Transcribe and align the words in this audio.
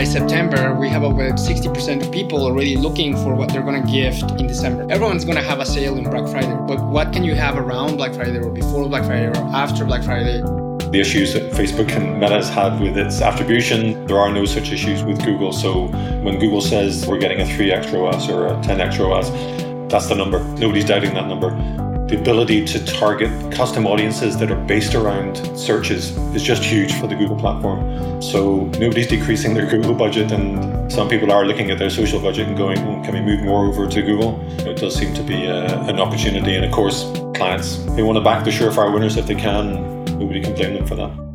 by 0.00 0.04
September, 0.04 0.74
we 0.74 0.88
have 0.88 1.02
about 1.02 1.34
60% 1.34 2.02
of 2.02 2.10
people 2.10 2.42
already 2.42 2.74
looking 2.74 3.14
for 3.16 3.34
what 3.34 3.52
they're 3.52 3.60
going 3.60 3.84
to 3.84 3.92
gift 3.92 4.30
in 4.40 4.46
December. 4.46 4.90
Everyone's 4.90 5.26
going 5.26 5.36
to 5.36 5.42
have 5.42 5.60
a 5.60 5.66
sale 5.66 5.98
in 5.98 6.04
Black 6.04 6.26
Friday, 6.26 6.56
but 6.66 6.82
what 6.82 7.12
can 7.12 7.22
you 7.22 7.34
have 7.34 7.58
around 7.58 7.98
Black 7.98 8.14
Friday 8.14 8.38
or 8.38 8.48
before 8.48 8.88
Black 8.88 9.04
Friday 9.04 9.26
or 9.26 9.36
after 9.54 9.84
Black 9.84 10.02
Friday? 10.02 10.40
the 10.90 10.98
issues 10.98 11.34
that 11.34 11.52
Facebook 11.52 11.88
and 11.92 12.18
Meta 12.18 12.34
has 12.34 12.48
had 12.48 12.80
with 12.80 12.96
its 12.96 13.20
attribution. 13.20 14.06
There 14.06 14.18
are 14.18 14.32
no 14.32 14.44
such 14.44 14.72
issues 14.72 15.04
with 15.04 15.22
Google. 15.24 15.52
So 15.52 15.86
when 16.24 16.40
Google 16.40 16.60
says 16.60 17.06
we're 17.06 17.20
getting 17.20 17.40
a 17.40 17.44
3x 17.44 17.92
ROAS 17.92 18.28
or 18.28 18.48
a 18.48 18.54
10x 18.54 18.98
ROAS, 18.98 19.30
that's 19.88 20.08
the 20.08 20.16
number. 20.16 20.42
Nobody's 20.54 20.86
doubting 20.86 21.14
that 21.14 21.28
number 21.28 21.50
the 22.10 22.18
ability 22.18 22.64
to 22.64 22.84
target 22.84 23.30
custom 23.52 23.86
audiences 23.86 24.36
that 24.36 24.50
are 24.50 24.60
based 24.64 24.96
around 24.96 25.36
searches 25.56 26.10
is 26.34 26.42
just 26.42 26.60
huge 26.64 26.92
for 26.94 27.06
the 27.06 27.14
Google 27.14 27.36
platform. 27.36 28.20
So 28.20 28.64
nobody's 28.80 29.06
decreasing 29.06 29.54
their 29.54 29.70
Google 29.70 29.94
budget, 29.94 30.32
and 30.32 30.92
some 30.92 31.08
people 31.08 31.30
are 31.30 31.46
looking 31.46 31.70
at 31.70 31.78
their 31.78 31.88
social 31.88 32.20
budget 32.20 32.48
and 32.48 32.56
going, 32.56 32.78
oh, 32.78 33.00
can 33.04 33.14
we 33.14 33.20
move 33.20 33.44
more 33.44 33.64
over 33.64 33.88
to 33.88 34.02
Google? 34.02 34.40
It 34.66 34.78
does 34.78 34.96
seem 34.96 35.14
to 35.14 35.22
be 35.22 35.44
a, 35.44 35.66
uh, 35.66 35.86
an 35.86 36.00
opportunity. 36.00 36.56
And 36.56 36.64
of 36.64 36.72
course, 36.72 37.04
clients, 37.36 37.76
they 37.94 38.02
want 38.02 38.16
to 38.16 38.24
back 38.24 38.44
the 38.44 38.50
surefire 38.50 38.92
winners 38.92 39.16
if 39.16 39.28
they 39.28 39.36
can. 39.36 40.04
Nobody 40.18 40.42
can 40.42 40.56
blame 40.56 40.74
them 40.74 40.86
for 40.86 40.96
that. 40.96 41.29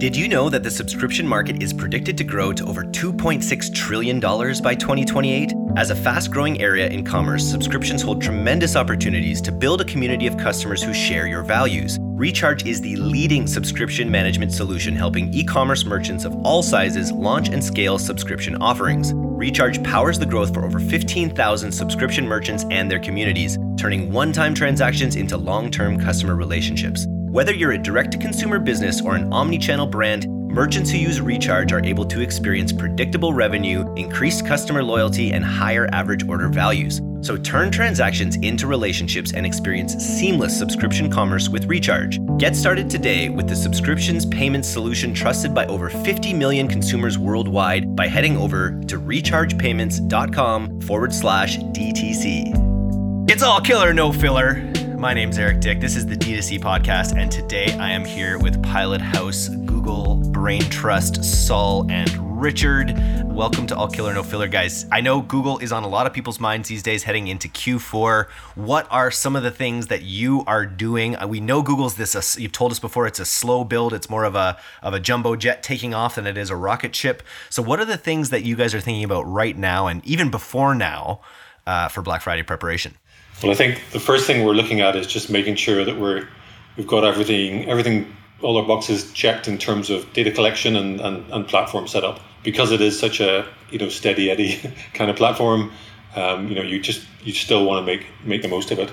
Did 0.00 0.16
you 0.16 0.28
know 0.28 0.48
that 0.48 0.62
the 0.62 0.70
subscription 0.70 1.28
market 1.28 1.62
is 1.62 1.74
predicted 1.74 2.16
to 2.16 2.24
grow 2.24 2.54
to 2.54 2.64
over 2.64 2.84
$2.6 2.84 3.74
trillion 3.74 4.18
by 4.18 4.74
2028? 4.74 5.52
As 5.76 5.90
a 5.90 5.94
fast 5.94 6.30
growing 6.30 6.58
area 6.62 6.88
in 6.88 7.04
commerce, 7.04 7.46
subscriptions 7.46 8.00
hold 8.00 8.22
tremendous 8.22 8.76
opportunities 8.76 9.42
to 9.42 9.52
build 9.52 9.82
a 9.82 9.84
community 9.84 10.26
of 10.26 10.38
customers 10.38 10.82
who 10.82 10.94
share 10.94 11.26
your 11.26 11.42
values. 11.42 11.98
Recharge 12.00 12.64
is 12.64 12.80
the 12.80 12.96
leading 12.96 13.46
subscription 13.46 14.10
management 14.10 14.52
solution 14.52 14.96
helping 14.96 15.34
e 15.34 15.44
commerce 15.44 15.84
merchants 15.84 16.24
of 16.24 16.34
all 16.46 16.62
sizes 16.62 17.12
launch 17.12 17.50
and 17.50 17.62
scale 17.62 17.98
subscription 17.98 18.56
offerings. 18.56 19.12
Recharge 19.14 19.84
powers 19.84 20.18
the 20.18 20.24
growth 20.24 20.54
for 20.54 20.64
over 20.64 20.78
15,000 20.78 21.70
subscription 21.70 22.26
merchants 22.26 22.64
and 22.70 22.90
their 22.90 23.00
communities, 23.00 23.58
turning 23.76 24.10
one 24.10 24.32
time 24.32 24.54
transactions 24.54 25.16
into 25.16 25.36
long 25.36 25.70
term 25.70 26.00
customer 26.00 26.36
relationships. 26.36 27.06
Whether 27.30 27.54
you're 27.54 27.70
a 27.70 27.78
direct 27.78 28.10
to 28.10 28.18
consumer 28.18 28.58
business 28.58 29.00
or 29.00 29.14
an 29.14 29.32
omni 29.32 29.56
channel 29.56 29.86
brand, 29.86 30.26
merchants 30.28 30.90
who 30.90 30.98
use 30.98 31.20
Recharge 31.20 31.72
are 31.72 31.84
able 31.84 32.04
to 32.06 32.22
experience 32.22 32.72
predictable 32.72 33.32
revenue, 33.32 33.84
increased 33.94 34.44
customer 34.44 34.82
loyalty, 34.82 35.30
and 35.30 35.44
higher 35.44 35.88
average 35.92 36.28
order 36.28 36.48
values. 36.48 37.00
So 37.20 37.36
turn 37.36 37.70
transactions 37.70 38.34
into 38.38 38.66
relationships 38.66 39.32
and 39.32 39.46
experience 39.46 39.94
seamless 39.94 40.58
subscription 40.58 41.08
commerce 41.08 41.48
with 41.48 41.66
Recharge. 41.66 42.18
Get 42.36 42.56
started 42.56 42.90
today 42.90 43.28
with 43.28 43.48
the 43.48 43.54
subscriptions 43.54 44.26
payment 44.26 44.64
solution 44.64 45.14
trusted 45.14 45.54
by 45.54 45.66
over 45.66 45.88
50 45.88 46.34
million 46.34 46.66
consumers 46.66 47.16
worldwide 47.16 47.94
by 47.94 48.08
heading 48.08 48.36
over 48.36 48.72
to 48.88 49.00
rechargepayments.com 49.00 50.80
forward 50.80 51.14
slash 51.14 51.58
DTC. 51.58 53.30
It's 53.30 53.44
all 53.44 53.60
killer, 53.60 53.94
no 53.94 54.12
filler. 54.12 54.68
My 55.00 55.14
name's 55.14 55.38
Eric 55.38 55.60
Dyck. 55.60 55.80
This 55.80 55.96
is 55.96 56.04
the 56.04 56.14
D2C 56.14 56.60
podcast, 56.60 57.16
and 57.16 57.32
today 57.32 57.74
I 57.78 57.90
am 57.90 58.04
here 58.04 58.38
with 58.38 58.62
Pilot 58.62 59.00
House, 59.00 59.48
Google, 59.48 60.16
Brain 60.16 60.60
Trust, 60.60 61.24
Saul, 61.24 61.90
and 61.90 62.38
Richard. 62.38 62.92
Welcome 63.24 63.66
to 63.68 63.76
All 63.76 63.88
Killer 63.88 64.12
No 64.12 64.22
Filler, 64.22 64.46
guys. 64.46 64.84
I 64.92 65.00
know 65.00 65.22
Google 65.22 65.56
is 65.56 65.72
on 65.72 65.84
a 65.84 65.88
lot 65.88 66.06
of 66.06 66.12
people's 66.12 66.38
minds 66.38 66.68
these 66.68 66.82
days 66.82 67.04
heading 67.04 67.28
into 67.28 67.48
Q4. 67.48 68.28
What 68.56 68.86
are 68.90 69.10
some 69.10 69.36
of 69.36 69.42
the 69.42 69.50
things 69.50 69.86
that 69.86 70.02
you 70.02 70.44
are 70.46 70.66
doing? 70.66 71.16
Uh, 71.16 71.26
we 71.26 71.40
know 71.40 71.62
Google's 71.62 71.94
this, 71.94 72.14
uh, 72.14 72.38
you've 72.38 72.52
told 72.52 72.70
us 72.70 72.78
before, 72.78 73.06
it's 73.06 73.20
a 73.20 73.24
slow 73.24 73.64
build. 73.64 73.94
It's 73.94 74.10
more 74.10 74.24
of 74.24 74.34
a, 74.34 74.58
of 74.82 74.92
a 74.92 75.00
jumbo 75.00 75.34
jet 75.34 75.62
taking 75.62 75.94
off 75.94 76.16
than 76.16 76.26
it 76.26 76.36
is 76.36 76.50
a 76.50 76.56
rocket 76.56 76.94
ship. 76.94 77.22
So, 77.48 77.62
what 77.62 77.80
are 77.80 77.86
the 77.86 77.96
things 77.96 78.28
that 78.28 78.44
you 78.44 78.54
guys 78.54 78.74
are 78.74 78.80
thinking 78.80 79.04
about 79.04 79.22
right 79.22 79.56
now 79.56 79.86
and 79.86 80.04
even 80.04 80.30
before 80.30 80.74
now 80.74 81.22
uh, 81.66 81.88
for 81.88 82.02
Black 82.02 82.20
Friday 82.20 82.42
preparation? 82.42 82.96
Well, 83.42 83.50
I 83.50 83.54
think 83.54 83.82
the 83.92 84.00
first 84.00 84.26
thing 84.26 84.44
we're 84.44 84.52
looking 84.52 84.82
at 84.82 84.96
is 84.96 85.06
just 85.06 85.30
making 85.30 85.56
sure 85.56 85.82
that 85.84 85.98
we're 85.98 86.28
we've 86.76 86.86
got 86.86 87.04
everything 87.04 87.66
everything 87.70 88.14
all 88.42 88.58
our 88.58 88.66
boxes 88.66 89.10
checked 89.12 89.48
in 89.48 89.56
terms 89.56 89.90
of 89.90 90.10
data 90.12 90.30
collection 90.30 90.76
and, 90.76 91.00
and, 91.00 91.24
and 91.32 91.46
platform 91.48 91.86
setup 91.86 92.20
because 92.42 92.70
it 92.70 92.80
is 92.80 92.98
such 92.98 93.18
a 93.20 93.46
you 93.70 93.78
know 93.78 93.88
steady 93.88 94.30
eddy 94.30 94.60
kind 94.94 95.10
of 95.10 95.16
platform. 95.16 95.72
Um, 96.16 96.48
you 96.48 96.54
know, 96.54 96.62
you 96.62 96.80
just 96.80 97.06
you 97.22 97.32
still 97.32 97.64
want 97.64 97.80
to 97.80 97.86
make 97.86 98.06
make 98.24 98.42
the 98.42 98.48
most 98.48 98.70
of 98.70 98.78
it. 98.78 98.92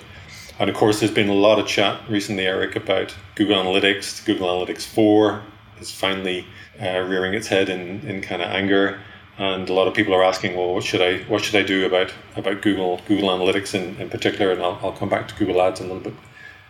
And 0.60 0.70
of 0.70 0.76
course, 0.76 1.02
there's 1.02 1.12
been 1.12 1.30
a 1.30 1.34
lot 1.34 1.60
of 1.60 1.68
chat 1.68 2.00
recently, 2.10 2.48
Eric, 2.48 2.76
about 2.76 3.14
Google 3.36 3.62
Analytics. 3.62 4.26
Google 4.26 4.48
Analytics 4.48 4.88
4 4.88 5.44
is 5.80 5.92
finally 5.92 6.48
uh, 6.82 7.02
rearing 7.02 7.36
its 7.36 7.48
head 7.48 7.70
in, 7.70 8.00
in 8.08 8.22
kind 8.22 8.42
of 8.42 8.50
anger 8.50 9.00
and 9.38 9.70
a 9.70 9.74
lot 9.74 9.88
of 9.88 9.94
people 9.94 10.14
are 10.14 10.24
asking, 10.24 10.56
well, 10.56 10.74
what 10.74 10.84
should 10.84 11.02
I 11.02 11.20
what 11.24 11.44
should 11.44 11.56
I 11.56 11.64
do 11.64 11.86
about 11.86 12.12
about 12.36 12.62
Google 12.62 13.00
Google 13.08 13.30
Analytics 13.30 13.76
in, 13.76 14.00
in 14.02 14.10
particular? 14.10 14.52
And 14.52 14.62
I'll, 14.62 14.80
I'll 14.82 14.94
come 14.94 15.10
back 15.10 15.28
to 15.28 15.36
Google 15.36 15.62
Ads 15.62 15.80
a 15.80 15.84
little 15.84 16.00
bit 16.00 16.14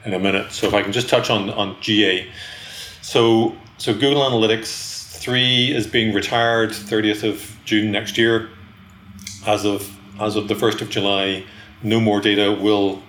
in 0.06 0.14
a 0.14 0.20
minute. 0.20 0.52
So 0.52 0.68
if 0.68 0.74
I 0.74 0.82
can 0.82 0.92
just 0.92 1.08
touch 1.08 1.30
on 1.30 1.50
on 1.52 1.78
GA, 1.80 2.30
so 3.02 3.56
so 3.78 3.94
Google 3.94 4.22
Analytics 4.22 5.18
three 5.18 5.74
is 5.74 5.88
being 5.88 6.14
retired 6.14 6.72
30th 6.72 7.28
of 7.28 7.58
June 7.66 7.92
next 7.92 8.18
year. 8.18 8.50
As 9.46 9.66
of 9.66 9.90
as 10.20 10.36
of 10.36 10.50
the 10.50 10.56
first 10.56 10.82
of 10.82 10.90
July, 10.90 11.46
no 11.84 12.02
more 12.02 12.20
data 12.20 12.52
will 12.52 13.02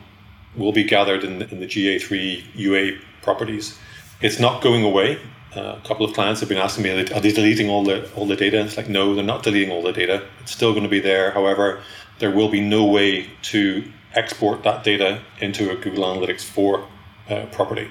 will 0.57 0.73
be 0.73 0.85
gathered 0.85 1.25
in, 1.25 1.43
in 1.43 1.61
the 1.61 1.67
GA3 1.67 2.45
UA 2.55 2.99
properties. 3.23 3.77
It's 4.21 4.39
not 4.39 4.63
going 4.63 4.85
away 4.85 5.19
a 5.55 5.81
couple 5.85 6.05
of 6.05 6.13
clients 6.15 6.41
have 6.41 6.49
been 6.49 6.59
asking 6.59 6.85
me, 6.85 6.91
are 6.91 7.21
they 7.21 7.33
deleting 7.33 7.69
all 7.69 7.85
the 7.85 8.11
all 8.15 8.27
the 8.27 8.37
data? 8.37 8.61
It's 8.61 8.77
like, 8.77 8.89
no, 8.89 9.15
they're 9.15 9.25
not 9.25 9.43
deleting 9.43 9.71
all 9.71 9.83
the 9.83 9.93
data. 9.93 10.27
It's 10.41 10.53
still 10.53 10.73
going 10.73 10.85
to 10.85 10.89
be 10.89 11.01
there. 11.01 11.31
However, 11.31 11.81
there 12.19 12.31
will 12.31 12.49
be 12.49 12.61
no 12.61 12.85
way 12.85 13.31
to 13.43 13.85
export 14.15 14.63
that 14.65 14.85
data 14.85 15.23
into 15.41 15.71
a 15.71 15.77
Google 15.77 16.05
Analytics 16.05 16.43
4 16.43 16.87
uh, 17.31 17.47
property. 17.53 17.89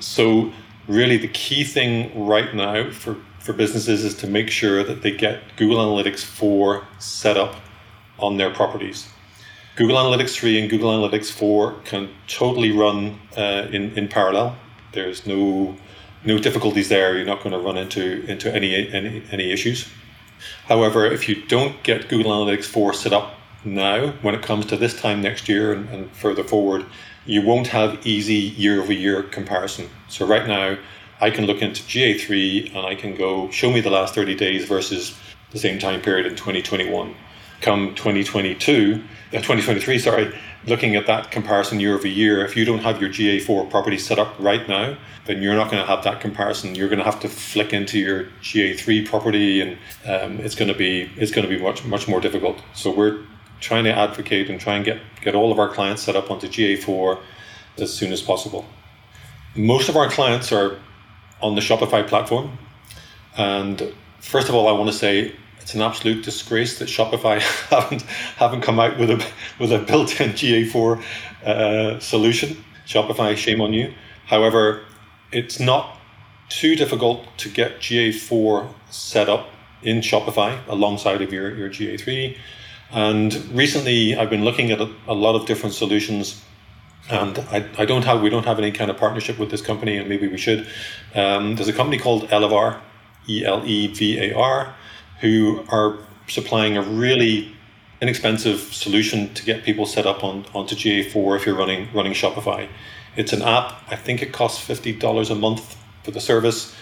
So, 0.00 0.52
really, 0.88 1.16
the 1.16 1.28
key 1.28 1.64
thing 1.64 2.26
right 2.26 2.54
now 2.54 2.90
for, 2.90 3.16
for 3.38 3.52
businesses 3.52 4.04
is 4.04 4.14
to 4.16 4.26
make 4.26 4.50
sure 4.50 4.82
that 4.84 5.02
they 5.02 5.12
get 5.12 5.42
Google 5.56 5.78
Analytics 5.78 6.24
4 6.24 6.86
set 6.98 7.36
up 7.36 7.56
on 8.18 8.36
their 8.36 8.50
properties. 8.50 9.08
Google 9.74 9.96
Analytics 9.96 10.34
3 10.34 10.60
and 10.60 10.70
Google 10.70 10.90
Analytics 10.90 11.32
4 11.32 11.72
can 11.84 12.10
totally 12.26 12.72
run 12.72 13.18
uh, 13.36 13.68
in, 13.72 13.96
in 13.96 14.08
parallel. 14.08 14.56
There's 14.92 15.26
no 15.26 15.76
no 16.24 16.38
difficulties 16.38 16.88
there. 16.88 17.16
You're 17.16 17.26
not 17.26 17.42
going 17.42 17.52
to 17.52 17.58
run 17.58 17.76
into 17.76 18.24
into 18.26 18.52
any 18.54 18.90
any 18.92 19.22
any 19.30 19.52
issues. 19.52 19.88
However, 20.66 21.06
if 21.06 21.28
you 21.28 21.42
don't 21.46 21.82
get 21.82 22.08
Google 22.08 22.32
Analytics 22.32 22.64
4 22.64 22.94
set 22.94 23.12
up 23.12 23.34
now, 23.64 24.08
when 24.22 24.34
it 24.34 24.42
comes 24.42 24.66
to 24.66 24.76
this 24.76 24.98
time 24.98 25.22
next 25.22 25.48
year 25.48 25.72
and, 25.72 25.88
and 25.88 26.10
further 26.10 26.42
forward, 26.42 26.84
you 27.24 27.42
won't 27.42 27.68
have 27.68 28.04
easy 28.04 28.34
year 28.34 28.82
over 28.82 28.92
year 28.92 29.22
comparison. 29.22 29.88
So 30.08 30.26
right 30.26 30.46
now, 30.46 30.78
I 31.20 31.30
can 31.30 31.46
look 31.46 31.62
into 31.62 31.82
GA3 31.82 32.74
and 32.74 32.86
I 32.86 32.96
can 32.96 33.14
go 33.14 33.48
show 33.50 33.70
me 33.70 33.80
the 33.80 33.90
last 33.90 34.14
30 34.14 34.34
days 34.34 34.64
versus 34.64 35.16
the 35.52 35.58
same 35.58 35.78
time 35.78 36.00
period 36.00 36.26
in 36.26 36.32
2021. 36.32 37.14
Come 37.62 37.94
2022, 37.94 39.02
uh, 39.32 39.36
2023, 39.36 39.98
sorry, 40.00 40.34
looking 40.66 40.96
at 40.96 41.06
that 41.06 41.30
comparison 41.30 41.78
year 41.80 41.94
over 41.94 42.08
year, 42.08 42.44
if 42.44 42.56
you 42.56 42.64
don't 42.64 42.80
have 42.80 43.00
your 43.00 43.08
GA4 43.08 43.70
property 43.70 43.98
set 43.98 44.18
up 44.18 44.34
right 44.38 44.68
now, 44.68 44.96
then 45.26 45.42
you're 45.42 45.54
not 45.54 45.70
going 45.70 45.80
to 45.80 45.86
have 45.86 46.02
that 46.04 46.20
comparison. 46.20 46.74
You're 46.74 46.88
going 46.88 46.98
to 46.98 47.04
have 47.04 47.20
to 47.20 47.28
flick 47.28 47.72
into 47.72 48.00
your 48.00 48.24
GA3 48.42 49.06
property, 49.06 49.60
and 49.60 49.78
um, 50.06 50.40
it's 50.40 50.56
going 50.56 50.68
to 50.68 50.76
be 50.76 51.10
it's 51.16 51.30
going 51.30 51.48
to 51.48 51.56
be 51.56 51.62
much 51.62 51.84
much 51.84 52.08
more 52.08 52.20
difficult. 52.20 52.60
So 52.74 52.90
we're 52.90 53.24
trying 53.60 53.84
to 53.84 53.92
advocate 53.92 54.50
and 54.50 54.60
try 54.60 54.74
and 54.74 54.84
get 54.84 55.00
get 55.20 55.34
all 55.34 55.52
of 55.52 55.58
our 55.58 55.68
clients 55.68 56.02
set 56.02 56.16
up 56.16 56.30
onto 56.30 56.48
GA4 56.48 57.20
as 57.78 57.94
soon 57.94 58.12
as 58.12 58.20
possible. 58.20 58.66
Most 59.54 59.88
of 59.88 59.96
our 59.96 60.10
clients 60.10 60.50
are 60.50 60.78
on 61.40 61.54
the 61.54 61.60
Shopify 61.60 62.06
platform, 62.06 62.58
and 63.36 63.94
first 64.18 64.48
of 64.48 64.54
all, 64.54 64.66
I 64.66 64.72
want 64.72 64.90
to 64.90 64.96
say 64.96 65.36
it's 65.62 65.74
an 65.74 65.80
absolute 65.80 66.24
disgrace 66.24 66.78
that 66.80 66.88
Shopify 66.88 67.40
haven't 67.70 68.02
haven't 68.36 68.62
come 68.62 68.80
out 68.80 68.98
with 68.98 69.10
a 69.10 69.24
with 69.58 69.72
a 69.72 69.78
built-in 69.78 70.30
GA4 70.30 71.02
uh, 71.44 71.98
solution. 72.00 72.62
Shopify, 72.86 73.36
shame 73.36 73.60
on 73.60 73.72
you. 73.72 73.94
However, 74.26 74.84
it's 75.30 75.60
not 75.60 75.98
too 76.48 76.74
difficult 76.74 77.26
to 77.38 77.48
get 77.48 77.78
GA4 77.78 78.68
set 78.90 79.28
up 79.28 79.48
in 79.82 80.00
Shopify 80.00 80.58
alongside 80.68 81.22
of 81.22 81.32
your, 81.32 81.56
your 81.56 81.70
GA3. 81.70 82.36
And 82.90 83.34
recently, 83.56 84.14
I've 84.14 84.28
been 84.28 84.44
looking 84.44 84.70
at 84.70 84.80
a, 84.80 84.92
a 85.06 85.14
lot 85.14 85.34
of 85.34 85.46
different 85.46 85.74
solutions 85.74 86.42
and 87.08 87.38
I, 87.50 87.68
I 87.78 87.84
don't 87.84 88.04
have 88.04 88.20
we 88.20 88.30
don't 88.30 88.44
have 88.44 88.58
any 88.58 88.70
kind 88.70 88.90
of 88.90 88.96
partnership 88.96 89.38
with 89.38 89.50
this 89.50 89.60
company 89.60 89.96
and 89.96 90.08
maybe 90.08 90.28
we 90.28 90.38
should 90.38 90.68
um, 91.16 91.56
there's 91.56 91.68
a 91.68 91.72
company 91.72 91.98
called 91.98 92.28
Elevar 92.28 92.80
e-l-e-v-a-r 93.26 94.74
who 95.22 95.64
are 95.68 95.98
supplying 96.26 96.76
a 96.76 96.82
really 96.82 97.54
inexpensive 98.02 98.60
solution 98.74 99.32
to 99.34 99.44
get 99.44 99.62
people 99.62 99.86
set 99.86 100.04
up 100.04 100.22
on 100.22 100.44
onto 100.52 100.74
GA4 100.74 101.36
if 101.36 101.46
you're 101.46 101.56
running 101.56 101.88
running 101.94 102.12
Shopify. 102.12 102.68
It's 103.16 103.32
an 103.32 103.42
app. 103.42 103.82
I 103.88 103.96
think 103.96 104.20
it 104.20 104.32
costs 104.32 104.62
fifty 104.62 104.92
dollars 104.92 105.30
a 105.30 105.34
month 105.34 105.76
for 106.02 106.10
the 106.10 106.20
service, 106.20 106.74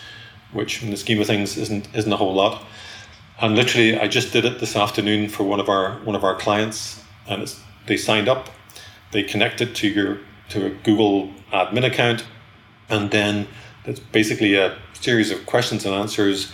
which 0.53 0.83
in 0.83 0.91
the 0.91 0.97
scheme 0.97 1.21
of 1.21 1.27
things 1.27 1.57
isn't 1.57 1.89
isn't 1.95 2.13
a 2.13 2.17
whole 2.17 2.35
lot. 2.35 2.65
And 3.41 3.55
literally, 3.55 3.99
I 3.99 4.09
just 4.09 4.33
did 4.33 4.45
it 4.45 4.59
this 4.61 4.77
afternoon 4.77 5.29
for 5.29 5.45
one 5.45 5.61
of 5.61 5.69
our 5.69 5.99
one 6.05 6.17
of 6.17 6.25
our 6.25 6.35
clients, 6.35 7.03
and 7.29 7.55
they 7.87 7.97
signed 7.97 8.29
up, 8.29 8.49
they 9.13 9.23
connected 9.23 9.75
to 9.77 9.89
your 9.89 10.19
to 10.51 10.67
a 10.67 10.71
Google 10.71 11.31
admin 11.53 11.85
account, 11.85 12.25
and 12.89 13.11
then 13.11 13.47
it's 13.85 14.01
basically 14.01 14.55
a 14.55 14.79
series 14.95 15.31
of 15.31 15.45
questions 15.47 15.85
and 15.85 15.95
answers. 15.95 16.53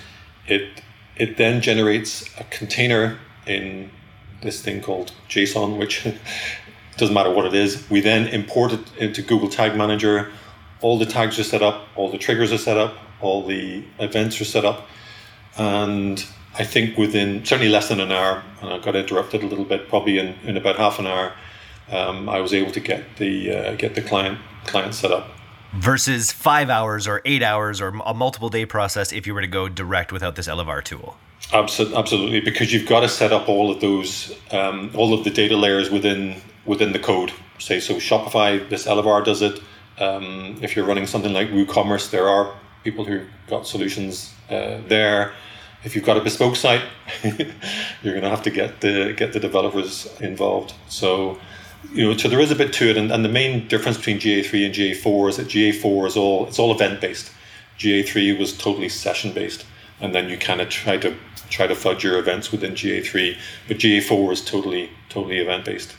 It 0.49 0.83
it 1.17 1.37
then 1.37 1.61
generates 1.61 2.29
a 2.39 2.45
container 2.45 3.19
in 3.47 3.91
this 4.43 4.61
thing 4.63 4.81
called 4.81 5.13
JSON, 5.29 5.79
which 5.79 6.07
doesn't 6.97 7.15
matter 7.15 7.31
what 7.31 7.47
it 7.47 7.55
is. 7.55 7.89
We 7.91 8.01
then 8.01 8.29
import 8.29 8.73
it 8.73 8.97
into 8.99 9.23
Google 9.23 9.49
Tag 9.49 9.77
Manager. 9.77 10.31
All 10.81 10.99
the 10.99 11.07
tags 11.07 11.39
are 11.39 11.45
set 11.45 11.63
up, 11.63 11.89
all 11.97 12.11
the 12.11 12.19
triggers 12.19 12.53
are 12.53 12.59
set 12.59 12.77
up, 12.77 12.97
all 13.21 13.47
the 13.47 13.83
events 13.99 14.41
are 14.41 14.45
set 14.45 14.65
up, 14.65 14.87
and 15.57 16.25
I 16.59 16.65
think 16.65 16.99
within 16.99 17.45
certainly 17.45 17.71
less 17.71 17.89
than 17.89 17.99
an 17.99 18.13
hour, 18.13 18.43
and 18.61 18.71
I 18.71 18.79
got 18.79 18.95
interrupted 18.95 19.43
a 19.43 19.47
little 19.47 19.65
bit, 19.65 19.89
probably 19.89 20.19
in, 20.19 20.35
in 20.45 20.57
about 20.57 20.77
half 20.77 20.99
an 20.99 21.07
hour, 21.07 21.33
um, 21.91 22.29
I 22.29 22.41
was 22.41 22.53
able 22.53 22.73
to 22.73 22.81
get 22.81 23.17
the 23.17 23.55
uh, 23.55 23.75
get 23.77 23.95
the 23.95 24.03
client 24.03 24.39
client 24.67 24.95
set 24.95 25.13
up 25.13 25.36
versus 25.77 26.33
five 26.33 26.71
hours 26.71 27.07
or 27.07 27.23
eight 27.25 27.43
hours 27.43 27.81
or 27.81 27.89
a 28.05 28.15
multiple 28.15 28.49
day 28.49 28.67
process 28.67 29.13
if 29.13 29.27
you 29.27 29.35
were 29.35 29.41
to 29.41 29.47
go 29.47 29.69
direct 29.69 30.13
without 30.13 30.37
this 30.37 30.49
Elevar 30.49 30.83
tool. 30.83 31.17
Absolutely, 31.53 32.41
because 32.41 32.73
you've 32.73 32.89
got 32.89 33.01
to 33.01 33.09
set 33.09 33.33
up 33.33 33.49
all 33.49 33.71
of 33.71 33.81
those, 33.81 34.37
um, 34.51 34.91
all 34.95 35.15
of 35.15 35.23
the 35.25 35.31
data 35.31 35.57
layers 35.57 35.91
within 35.91 36.41
within 36.65 36.93
the 36.93 36.99
code. 36.99 37.33
Say 37.59 37.79
so, 37.79 37.95
Shopify, 37.95 38.69
this 38.69 38.87
Elevar 38.87 39.25
does 39.25 39.43
it. 39.43 39.61
Um, 39.99 40.59
if 40.61 40.75
you're 40.75 40.85
running 40.85 41.07
something 41.07 41.33
like 41.33 41.49
WooCommerce, 41.49 42.11
there 42.11 42.29
are 42.29 42.53
people 42.85 43.05
who've 43.05 43.29
got 43.49 43.67
solutions 43.67 44.35
uh, 44.51 44.79
there. 44.89 45.33
If 45.85 45.95
you've 45.95 46.05
got 46.05 46.17
a 46.17 46.21
bespoke 46.21 46.57
site, 46.57 46.83
you're 47.23 48.13
going 48.13 48.23
to 48.23 48.31
have 48.31 48.43
to 48.43 48.51
get 48.51 48.81
the 48.81 49.15
get 49.17 49.33
the 49.33 49.41
developers 49.41 50.09
involved. 50.21 50.75
So 50.89 51.39
you 51.93 52.05
know, 52.05 52.17
so 52.17 52.29
there 52.29 52.41
is 52.41 52.51
a 52.51 52.57
bit 52.57 52.73
to 52.75 52.91
it, 52.91 52.97
and, 52.97 53.11
and 53.11 53.25
the 53.25 53.29
main 53.29 53.69
difference 53.69 53.97
between 53.97 54.19
GA3 54.19 54.67
and 54.67 54.75
GA4 54.75 55.29
is 55.31 55.37
that 55.37 55.49
GA4 55.49 56.07
is 56.07 56.17
all 56.17 56.47
it's 56.47 56.59
all 56.59 56.73
event 56.73 57.01
based. 57.01 57.31
GA3 57.79 58.39
was 58.39 58.57
totally 58.57 58.89
session 58.89 59.33
based, 59.33 59.67
and 60.01 60.15
then 60.15 60.29
you 60.29 60.37
kind 60.37 60.61
of 60.61 60.69
try 60.69 60.97
to 60.97 61.15
try 61.51 61.67
to 61.67 61.75
fudge 61.75 62.03
your 62.03 62.19
events 62.19 62.51
within 62.51 62.73
GA3, 62.73 63.39
but 63.69 63.79
GA4 63.79 64.33
is 64.33 64.45
totally 64.45 64.91
totally 65.09 65.39
event 65.39 65.65
based. 65.65 65.95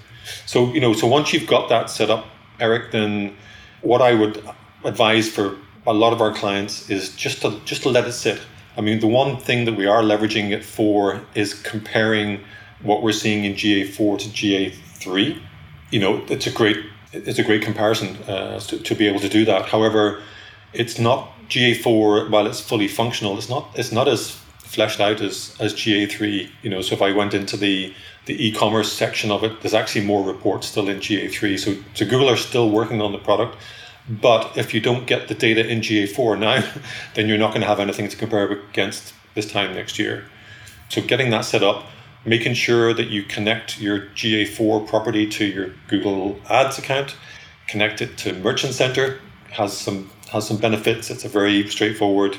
So 0.45 0.73
you 0.73 0.81
know, 0.81 0.93
so 0.93 1.07
once 1.07 1.33
you've 1.33 1.47
got 1.47 1.69
that 1.69 1.89
set 1.89 2.09
up, 2.09 2.25
Eric, 2.59 2.91
then 2.91 3.35
what 3.81 4.01
I 4.01 4.13
would 4.13 4.43
advise 4.83 5.29
for 5.29 5.57
a 5.85 5.93
lot 5.93 6.13
of 6.13 6.21
our 6.21 6.33
clients 6.33 6.89
is 6.89 7.15
just 7.15 7.41
to 7.41 7.59
just 7.65 7.83
to 7.83 7.89
let 7.89 8.05
it 8.05 8.13
sit. 8.13 8.41
I 8.75 8.81
mean, 8.81 8.99
the 8.99 9.07
one 9.07 9.37
thing 9.37 9.65
that 9.65 9.75
we 9.75 9.87
are 9.87 10.03
leveraging 10.03 10.51
it 10.51 10.63
for 10.63 11.21
is 11.33 11.55
comparing 11.55 12.41
what 12.83 13.01
we're 13.01 13.11
seeing 13.11 13.43
in 13.43 13.53
GA4 13.53 14.19
to 14.19 14.29
GA3 14.29 15.41
you 15.91 15.99
know, 15.99 16.23
it's 16.29 16.47
a 16.47 16.51
great 16.51 16.77
it's 17.13 17.39
a 17.39 17.43
great 17.43 17.61
comparison 17.61 18.17
uh, 18.23 18.59
to, 18.59 18.79
to 18.79 18.95
be 18.95 19.07
able 19.07 19.19
to 19.19 19.29
do 19.29 19.45
that. 19.45 19.65
However, 19.67 20.21
it's 20.73 20.99
not 20.99 21.29
GA4 21.49 22.29
while 22.29 22.45
it's 22.45 22.59
fully 22.59 22.87
functional. 22.87 23.37
It's 23.37 23.49
not 23.49 23.69
it's 23.75 23.91
not 23.91 24.07
as 24.07 24.31
fleshed 24.59 24.99
out 24.99 25.21
as 25.21 25.55
as 25.59 25.73
GA3. 25.73 26.49
You 26.61 26.69
know, 26.69 26.81
so 26.81 26.95
if 26.95 27.01
I 27.01 27.11
went 27.11 27.33
into 27.33 27.57
the 27.57 27.93
the 28.25 28.47
e-commerce 28.47 28.91
section 28.91 29.31
of 29.31 29.43
it, 29.43 29.61
there's 29.61 29.73
actually 29.73 30.05
more 30.05 30.23
reports 30.23 30.67
still 30.67 30.89
in 30.89 30.99
GA3. 30.99 31.57
So 31.59 31.75
so 31.93 32.05
Google 32.05 32.29
are 32.29 32.37
still 32.37 32.69
working 32.69 33.01
on 33.01 33.11
the 33.11 33.19
product. 33.19 33.57
But 34.09 34.57
if 34.57 34.73
you 34.73 34.79
don't 34.79 35.05
get 35.05 35.27
the 35.27 35.33
data 35.33 35.67
in 35.67 35.81
GA4 35.81 36.39
now, 36.39 36.63
then 37.15 37.27
you're 37.27 37.37
not 37.37 37.49
going 37.49 37.61
to 37.61 37.67
have 37.67 37.79
anything 37.79 38.07
to 38.07 38.15
compare 38.15 38.49
against 38.49 39.13
this 39.33 39.51
time 39.51 39.75
next 39.75 39.99
year. 39.99 40.25
So 40.89 41.01
getting 41.01 41.29
that 41.31 41.43
set 41.43 41.63
up, 41.63 41.85
making 42.27 42.53
sure 42.53 42.93
that 42.93 43.07
you 43.07 43.23
connect 43.23 43.79
your 43.79 44.01
GA4 44.15 44.87
property 44.87 45.27
to 45.27 45.45
your 45.45 45.71
Google 45.87 46.39
Ads 46.49 46.77
account, 46.77 47.15
connect 47.67 48.01
it 48.01 48.17
to 48.19 48.33
Merchant 48.33 48.73
Center 48.73 49.19
has 49.51 49.75
some 49.75 50.09
has 50.31 50.47
some 50.47 50.57
benefits. 50.57 51.09
It's 51.09 51.25
a 51.25 51.29
very 51.29 51.67
straightforward 51.69 52.37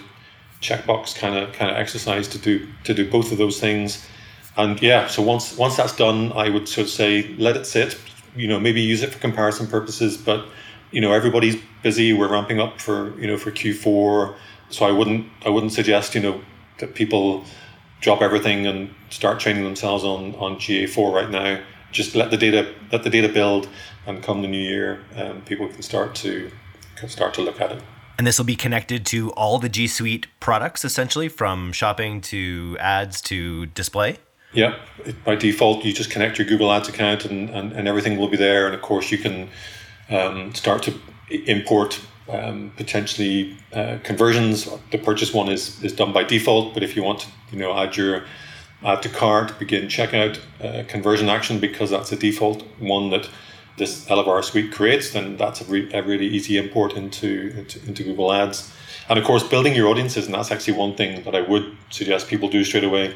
checkbox 0.60 1.16
kind 1.16 1.36
of 1.36 1.52
kind 1.52 1.70
of 1.70 1.76
exercise 1.76 2.28
to 2.28 2.38
do 2.38 2.68
to 2.84 2.94
do 2.94 3.10
both 3.10 3.32
of 3.32 3.38
those 3.38 3.58
things. 3.58 4.06
And 4.56 4.80
yeah, 4.82 5.06
so 5.06 5.22
once 5.22 5.56
once 5.56 5.76
that's 5.76 5.96
done, 5.96 6.32
I 6.32 6.48
would 6.48 6.68
sort 6.68 6.86
of 6.86 6.90
say 6.90 7.34
let 7.38 7.56
it 7.56 7.66
sit. 7.66 7.98
You 8.36 8.46
know, 8.46 8.60
maybe 8.60 8.80
use 8.80 9.02
it 9.02 9.12
for 9.12 9.18
comparison 9.18 9.66
purposes, 9.66 10.16
but 10.16 10.46
you 10.90 11.00
know 11.00 11.12
everybody's 11.12 11.56
busy. 11.82 12.12
We're 12.12 12.28
ramping 12.28 12.60
up 12.60 12.80
for 12.80 13.18
you 13.18 13.26
know 13.26 13.38
for 13.38 13.50
Q4, 13.50 14.34
so 14.70 14.86
I 14.86 14.92
wouldn't 14.92 15.26
I 15.44 15.48
wouldn't 15.48 15.72
suggest 15.72 16.14
you 16.14 16.20
know 16.20 16.40
that 16.78 16.94
people 16.94 17.44
drop 18.00 18.22
everything 18.22 18.66
and 18.66 18.94
start 19.10 19.40
training 19.40 19.64
themselves 19.64 20.04
on 20.04 20.34
on 20.36 20.56
GA4 20.56 21.12
right 21.12 21.30
now. 21.30 21.60
Just 21.90 22.14
let 22.14 22.30
the 22.30 22.36
data 22.36 22.74
let 22.92 23.02
the 23.02 23.10
data 23.10 23.28
build, 23.28 23.68
and 24.06 24.22
come 24.22 24.42
the 24.42 24.48
new 24.48 24.60
year, 24.60 25.00
um, 25.16 25.42
people 25.42 25.68
can 25.68 25.82
start 25.82 26.14
to 26.16 26.50
can 26.96 27.08
start 27.08 27.34
to 27.34 27.42
look 27.42 27.60
at 27.60 27.72
it. 27.72 27.82
And 28.18 28.26
this 28.26 28.36
will 28.36 28.44
be 28.44 28.56
connected 28.56 29.06
to 29.06 29.30
all 29.30 29.58
the 29.58 29.68
G 29.68 29.86
Suite 29.86 30.26
products, 30.40 30.84
essentially, 30.84 31.28
from 31.28 31.72
shopping 31.72 32.20
to 32.22 32.76
ads 32.80 33.20
to 33.22 33.66
display. 33.66 34.16
Yeah, 34.52 34.76
by 35.24 35.36
default, 35.36 35.84
you 35.84 35.92
just 35.92 36.10
connect 36.10 36.38
your 36.38 36.46
Google 36.46 36.72
Ads 36.72 36.88
account, 36.88 37.26
and, 37.26 37.50
and, 37.50 37.72
and 37.72 37.86
everything 37.86 38.18
will 38.18 38.28
be 38.28 38.36
there. 38.36 38.66
And 38.66 38.74
of 38.74 38.80
course, 38.80 39.12
you 39.12 39.18
can 39.18 39.50
um, 40.10 40.54
start 40.54 40.82
to 40.84 40.98
import 41.30 42.00
um, 42.28 42.72
potentially 42.76 43.56
uh, 43.72 43.98
conversions. 44.02 44.68
The 44.90 44.98
purchase 44.98 45.32
one 45.32 45.48
is 45.48 45.82
is 45.82 45.92
done 45.92 46.12
by 46.12 46.24
default, 46.24 46.74
but 46.74 46.82
if 46.82 46.96
you 46.96 47.02
want 47.02 47.20
to, 47.20 47.28
you 47.52 47.58
know, 47.58 47.76
add 47.76 47.96
your 47.96 48.24
add 48.84 49.02
to 49.02 49.08
cart, 49.08 49.58
begin 49.58 49.86
checkout 49.86 50.38
uh, 50.62 50.84
conversion 50.88 51.28
action 51.28 51.58
because 51.58 51.90
that's 51.90 52.12
a 52.12 52.16
default 52.16 52.62
one 52.78 53.10
that 53.10 53.28
this 53.76 54.06
Elevar 54.06 54.44
suite 54.44 54.72
creates, 54.72 55.10
then 55.10 55.36
that's 55.36 55.60
a, 55.60 55.64
re- 55.64 55.90
a 55.92 56.02
really 56.02 56.26
easy 56.26 56.58
import 56.58 56.94
into, 56.94 57.56
into 57.56 57.78
into 57.86 58.02
Google 58.02 58.32
Ads. 58.32 58.72
And 59.08 59.18
of 59.18 59.24
course, 59.24 59.42
building 59.42 59.74
your 59.74 59.88
audiences, 59.88 60.26
and 60.26 60.34
that's 60.34 60.50
actually 60.50 60.74
one 60.74 60.94
thing 60.94 61.22
that 61.22 61.34
I 61.34 61.40
would 61.40 61.76
suggest 61.88 62.28
people 62.28 62.48
do 62.48 62.62
straight 62.64 62.84
away. 62.84 63.14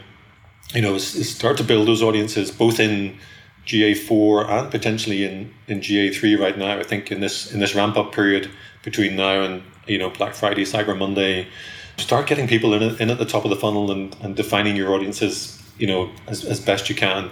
You 0.74 0.80
know, 0.80 0.94
is, 0.94 1.14
is 1.14 1.34
start 1.34 1.56
to 1.58 1.64
build 1.64 1.86
those 1.86 2.02
audiences 2.02 2.50
both 2.50 2.80
in 2.80 3.18
GA4 3.66 4.48
and 4.48 4.70
potentially 4.70 5.24
in, 5.24 5.54
in 5.68 5.80
GA3 5.80 6.38
right 6.38 6.58
now. 6.58 6.78
I 6.78 6.82
think 6.82 7.12
in 7.12 7.20
this 7.20 7.52
in 7.52 7.60
this 7.60 7.74
ramp 7.74 7.96
up 7.96 8.12
period 8.12 8.50
between 8.82 9.16
now 9.16 9.42
and 9.42 9.62
you 9.86 9.98
know 9.98 10.10
Black 10.10 10.34
Friday, 10.34 10.62
Cyber 10.62 10.96
Monday, 10.96 11.48
start 11.96 12.26
getting 12.26 12.48
people 12.48 12.74
in, 12.74 12.82
in 13.00 13.10
at 13.10 13.18
the 13.18 13.24
top 13.24 13.44
of 13.44 13.50
the 13.50 13.56
funnel 13.56 13.90
and, 13.90 14.16
and 14.20 14.34
defining 14.34 14.76
your 14.76 14.92
audiences 14.92 15.62
you 15.78 15.86
know 15.86 16.10
as, 16.26 16.44
as 16.44 16.60
best 16.60 16.88
you 16.88 16.94
can. 16.94 17.30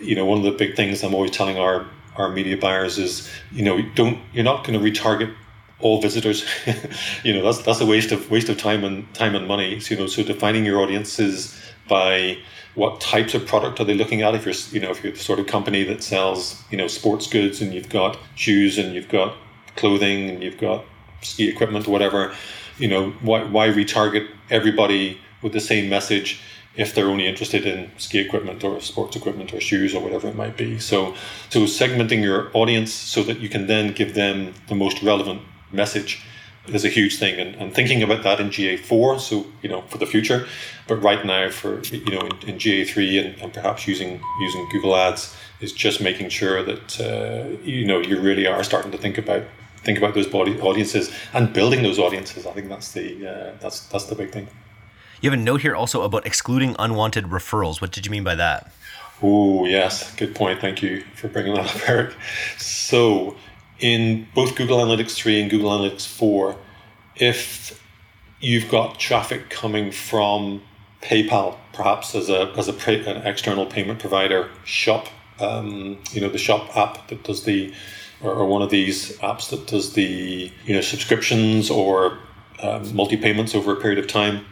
You 0.00 0.16
know, 0.16 0.24
one 0.24 0.38
of 0.38 0.44
the 0.44 0.52
big 0.52 0.74
things 0.76 1.02
I'm 1.02 1.14
always 1.14 1.30
telling 1.30 1.58
our 1.58 1.86
our 2.16 2.28
media 2.28 2.56
buyers 2.56 2.98
is 2.98 3.30
you 3.50 3.64
know 3.64 3.82
don't 3.94 4.18
you're 4.32 4.44
not 4.44 4.64
going 4.66 4.78
to 4.78 4.84
retarget 4.90 5.34
all 5.80 6.00
visitors. 6.00 6.44
you 7.24 7.32
know 7.34 7.42
that's 7.42 7.62
that's 7.62 7.80
a 7.80 7.86
waste 7.86 8.12
of 8.12 8.30
waste 8.30 8.48
of 8.48 8.58
time 8.58 8.84
and 8.84 9.12
time 9.14 9.34
and 9.34 9.46
money. 9.46 9.80
So, 9.80 9.94
you 9.94 10.00
know, 10.00 10.06
so 10.06 10.22
defining 10.22 10.64
your 10.64 10.80
audiences 10.80 11.58
by 11.92 12.38
what 12.74 13.02
types 13.02 13.34
of 13.34 13.46
product 13.46 13.78
are 13.78 13.84
they 13.84 13.92
looking 13.92 14.22
at. 14.22 14.34
If 14.34 14.46
you're 14.46 14.60
you 14.74 14.80
know 14.80 14.90
if 14.94 15.04
you're 15.04 15.12
the 15.12 15.18
sort 15.30 15.38
of 15.38 15.46
company 15.46 15.84
that 15.84 16.02
sells 16.02 16.64
you 16.70 16.78
know 16.78 16.88
sports 16.88 17.26
goods 17.26 17.60
and 17.60 17.74
you've 17.74 17.90
got 17.90 18.18
shoes 18.34 18.78
and 18.78 18.94
you've 18.94 19.10
got 19.10 19.36
clothing 19.76 20.30
and 20.30 20.42
you've 20.42 20.60
got 20.68 20.84
ski 21.20 21.48
equipment 21.48 21.86
whatever 21.86 22.34
you 22.78 22.88
know 22.88 23.10
why, 23.28 23.44
why 23.44 23.68
retarget 23.68 24.26
everybody 24.50 25.18
with 25.42 25.52
the 25.52 25.60
same 25.60 25.88
message 25.88 26.40
if 26.74 26.94
they're 26.94 27.10
only 27.14 27.26
interested 27.26 27.66
in 27.66 27.90
ski 27.98 28.18
equipment 28.20 28.64
or 28.64 28.80
sports 28.80 29.14
equipment 29.14 29.52
or 29.52 29.60
shoes 29.60 29.94
or 29.94 30.02
whatever 30.02 30.26
it 30.28 30.34
might 30.34 30.56
be? 30.56 30.78
So 30.78 31.14
so 31.50 31.58
segmenting 31.80 32.22
your 32.22 32.50
audience 32.54 32.90
so 33.14 33.22
that 33.28 33.38
you 33.40 33.50
can 33.50 33.66
then 33.66 33.92
give 33.92 34.14
them 34.14 34.54
the 34.68 34.74
most 34.84 35.02
relevant 35.02 35.42
message 35.70 36.24
is 36.68 36.84
a 36.84 36.88
huge 36.88 37.18
thing 37.18 37.40
and, 37.40 37.54
and 37.56 37.74
thinking 37.74 38.02
about 38.02 38.22
that 38.22 38.38
in 38.40 38.48
GA4 38.48 39.18
so 39.18 39.46
you 39.62 39.68
know 39.68 39.82
for 39.82 39.98
the 39.98 40.06
future. 40.06 40.46
But 40.86 41.02
right 41.02 41.24
now 41.24 41.50
for 41.50 41.82
you 41.84 42.12
know 42.12 42.20
in, 42.20 42.50
in 42.50 42.58
GA3 42.58 43.24
and, 43.24 43.42
and, 43.42 43.52
perhaps 43.52 43.86
using 43.86 44.20
using 44.40 44.68
Google 44.70 44.94
Ads 44.96 45.34
is 45.60 45.72
just 45.72 46.00
making 46.00 46.28
sure 46.28 46.62
that 46.62 47.00
uh, 47.00 47.62
you 47.64 47.84
know 47.86 48.00
you 48.00 48.20
really 48.20 48.46
are 48.46 48.62
starting 48.62 48.92
to 48.92 48.98
think 48.98 49.18
about 49.18 49.42
think 49.78 49.98
about 49.98 50.14
those 50.14 50.26
body 50.26 50.60
audiences 50.60 51.10
and 51.32 51.52
building 51.52 51.82
those 51.82 51.98
audiences. 51.98 52.46
I 52.46 52.52
think 52.52 52.68
that's 52.68 52.92
the 52.92 53.26
uh, 53.26 53.52
that's 53.60 53.80
that's 53.88 54.04
the 54.04 54.14
big 54.14 54.30
thing. 54.30 54.48
You 55.20 55.30
have 55.30 55.38
a 55.38 55.42
note 55.42 55.62
here 55.62 55.76
also 55.76 56.02
about 56.02 56.26
excluding 56.26 56.74
unwanted 56.78 57.26
referrals. 57.26 57.80
What 57.80 57.92
did 57.92 58.04
you 58.04 58.10
mean 58.10 58.24
by 58.24 58.34
that? 58.34 58.72
Oh 59.22 59.64
yes. 59.64 60.14
Good 60.16 60.34
point. 60.34 60.60
Thank 60.60 60.82
you 60.82 61.02
for 61.14 61.28
bringing 61.28 61.54
that 61.54 61.74
up 61.74 61.88
Eric. 61.88 62.14
So 62.58 63.36
in 63.82 64.28
both 64.32 64.54
Google 64.54 64.78
Analytics 64.78 65.14
3 65.14 65.42
and 65.42 65.50
Google 65.50 65.70
Analytics 65.70 66.06
4, 66.06 66.56
if 67.16 67.82
you've 68.40 68.70
got 68.70 68.98
traffic 68.98 69.50
coming 69.50 69.90
from 69.90 70.62
PayPal, 71.02 71.56
perhaps 71.72 72.14
as 72.14 72.30
a 72.30 72.52
as 72.56 72.68
a 72.68 72.72
pay, 72.72 73.04
an 73.04 73.26
external 73.26 73.66
payment 73.66 73.98
provider, 73.98 74.48
Shop, 74.64 75.08
um, 75.40 75.98
you 76.12 76.20
know, 76.20 76.28
the 76.28 76.38
Shop 76.38 76.74
app 76.76 77.08
that 77.08 77.24
does 77.24 77.42
the, 77.42 77.74
or, 78.22 78.32
or, 78.32 78.46
one 78.46 78.62
of 78.62 78.70
these 78.70 79.18
apps 79.18 79.50
that 79.50 79.66
does 79.66 79.94
the 79.94 80.52
you 80.64 80.74
know 80.74 80.80
subscriptions 80.80 81.68
or 81.68 82.18
um, 82.60 82.94
multi 82.94 83.16
payments 83.16 83.54
over 83.54 83.72
a 83.72 83.76
period 83.76 83.98
of 83.98 84.06
time. 84.06 84.44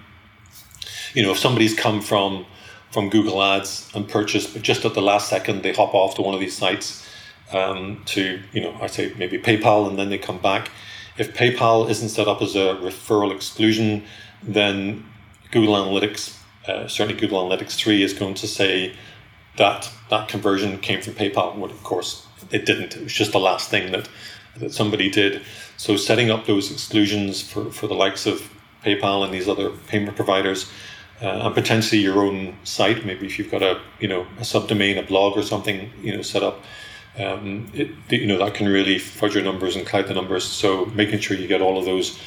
you 1.15 1.23
know, 1.23 1.31
if 1.31 1.39
somebody's 1.39 1.75
come 1.75 2.01
from 2.01 2.45
from 2.91 3.09
Google 3.09 3.41
Ads 3.41 3.89
and 3.95 4.09
purchased, 4.09 4.53
but 4.53 4.63
just 4.63 4.85
at 4.85 4.95
the 4.95 5.03
last 5.03 5.29
second 5.29 5.63
they 5.63 5.73
hop 5.73 5.95
off 5.95 6.17
to 6.17 6.23
one 6.23 6.35
of 6.35 6.41
these 6.41 6.57
sites 6.57 7.07
um, 7.53 8.03
to, 8.07 8.41
you 8.53 8.61
know, 8.61 8.77
I 8.81 8.87
say 8.87 9.13
maybe 9.17 9.39
PayPal, 9.39 9.89
and 9.89 9.99
then 9.99 10.11
they 10.11 10.19
come 10.19 10.39
back. 10.39 10.71
If 11.19 11.35
PayPal 11.35 11.89
isn't 11.91 12.09
set 12.11 12.29
up 12.29 12.41
as 12.43 12.55
a 12.57 12.77
referral 12.77 13.35
exclusion, 13.35 14.05
then 14.43 15.05
Google 15.51 15.75
Analytics, 15.75 16.39
uh, 16.67 16.89
certainly 16.89 17.21
Google 17.21 17.49
Analytics 17.49 17.77
3, 17.77 18.03
is 18.03 18.13
going 18.13 18.35
to 18.35 18.47
say 18.47 18.95
that 19.57 19.91
that 20.09 20.29
conversion 20.29 20.79
came 20.79 21.03
from 21.03 21.15
PayPal. 21.15 21.57
Well, 21.57 21.71
of 21.71 21.83
course, 21.83 22.27
it 22.51 22.65
didn't. 22.67 22.97
It 22.97 23.03
was 23.03 23.13
just 23.13 23.33
the 23.33 23.41
last 23.41 23.69
thing 23.69 23.93
that, 23.93 24.09
that 24.57 24.73
somebody 24.73 25.11
did. 25.11 25.43
So 25.77 25.97
setting 25.97 26.31
up 26.31 26.47
those 26.47 26.71
exclusions 26.71 27.43
for, 27.43 27.71
for 27.71 27.87
the 27.87 27.95
likes 27.95 28.27
of 28.27 28.51
PayPal 28.85 29.25
and 29.25 29.35
these 29.35 29.49
other 29.49 29.71
payment 29.89 30.17
providers, 30.17 30.71
uh, 31.21 31.27
and 31.27 31.55
potentially 31.55 32.01
your 32.01 32.23
own 32.25 32.57
site, 32.65 33.05
maybe 33.05 33.27
if 33.27 33.39
you've 33.39 33.51
got 33.51 33.63
a 33.63 33.81
you 33.99 34.09
know 34.09 34.23
a 34.39 34.43
subdomain, 34.43 34.99
a 34.99 35.03
blog 35.03 35.37
or 35.37 35.43
something, 35.43 35.91
you 36.03 36.17
know, 36.17 36.23
set 36.23 36.43
up. 36.43 36.63
Um, 37.19 37.71
it, 37.75 37.91
you 38.11 38.27
know 38.27 38.39
that 38.39 38.55
can 38.55 38.69
really 38.69 38.99
fudge 38.99 39.35
your 39.35 39.43
numbers 39.45 39.77
and 39.77 39.87
cloud 39.87 40.07
the 40.07 40.15
numbers. 40.15 40.45
So 40.45 40.87
making 40.87 41.21
sure 41.21 41.37
you 41.37 41.49
get 41.49 41.61
all 41.61 41.79
of 41.79 41.85
those 41.85 42.19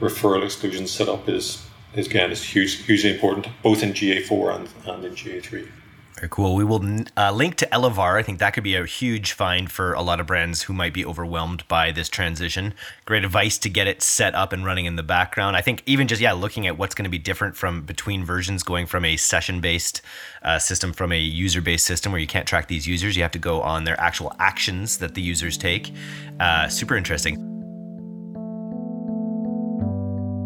referral 0.00 0.44
exclusions 0.44 0.90
set 0.90 1.08
up 1.08 1.28
is, 1.28 1.66
is 1.94 2.06
again 2.06 2.30
is 2.30 2.42
huge, 2.42 2.84
hugely 2.84 3.14
important, 3.14 3.48
both 3.62 3.82
in 3.82 3.92
GA4 3.92 4.56
and, 4.56 4.68
and 4.86 5.04
in 5.04 5.12
GA3. 5.14 5.68
Very 6.16 6.30
cool. 6.30 6.54
We 6.54 6.64
will 6.64 6.82
uh, 7.18 7.30
link 7.30 7.56
to 7.56 7.66
Elevar. 7.66 8.18
I 8.18 8.22
think 8.22 8.38
that 8.38 8.54
could 8.54 8.64
be 8.64 8.74
a 8.74 8.86
huge 8.86 9.32
find 9.32 9.70
for 9.70 9.92
a 9.92 10.00
lot 10.00 10.18
of 10.18 10.26
brands 10.26 10.62
who 10.62 10.72
might 10.72 10.94
be 10.94 11.04
overwhelmed 11.04 11.68
by 11.68 11.92
this 11.92 12.08
transition. 12.08 12.72
Great 13.04 13.22
advice 13.22 13.58
to 13.58 13.68
get 13.68 13.86
it 13.86 14.00
set 14.00 14.34
up 14.34 14.54
and 14.54 14.64
running 14.64 14.86
in 14.86 14.96
the 14.96 15.02
background. 15.02 15.56
I 15.56 15.60
think 15.60 15.82
even 15.84 16.08
just 16.08 16.22
yeah, 16.22 16.32
looking 16.32 16.66
at 16.66 16.78
what's 16.78 16.94
going 16.94 17.04
to 17.04 17.10
be 17.10 17.18
different 17.18 17.54
from 17.54 17.82
between 17.82 18.24
versions, 18.24 18.62
going 18.62 18.86
from 18.86 19.04
a 19.04 19.18
session-based 19.18 20.00
uh, 20.42 20.58
system 20.58 20.94
from 20.94 21.12
a 21.12 21.18
user-based 21.18 21.84
system 21.84 22.12
where 22.12 22.20
you 22.20 22.26
can't 22.26 22.48
track 22.48 22.68
these 22.68 22.88
users, 22.88 23.14
you 23.14 23.22
have 23.22 23.32
to 23.32 23.38
go 23.38 23.60
on 23.60 23.84
their 23.84 24.00
actual 24.00 24.32
actions 24.38 24.96
that 24.98 25.14
the 25.14 25.20
users 25.20 25.58
take. 25.58 25.92
Uh, 26.40 26.66
super 26.68 26.96
interesting. 26.96 27.55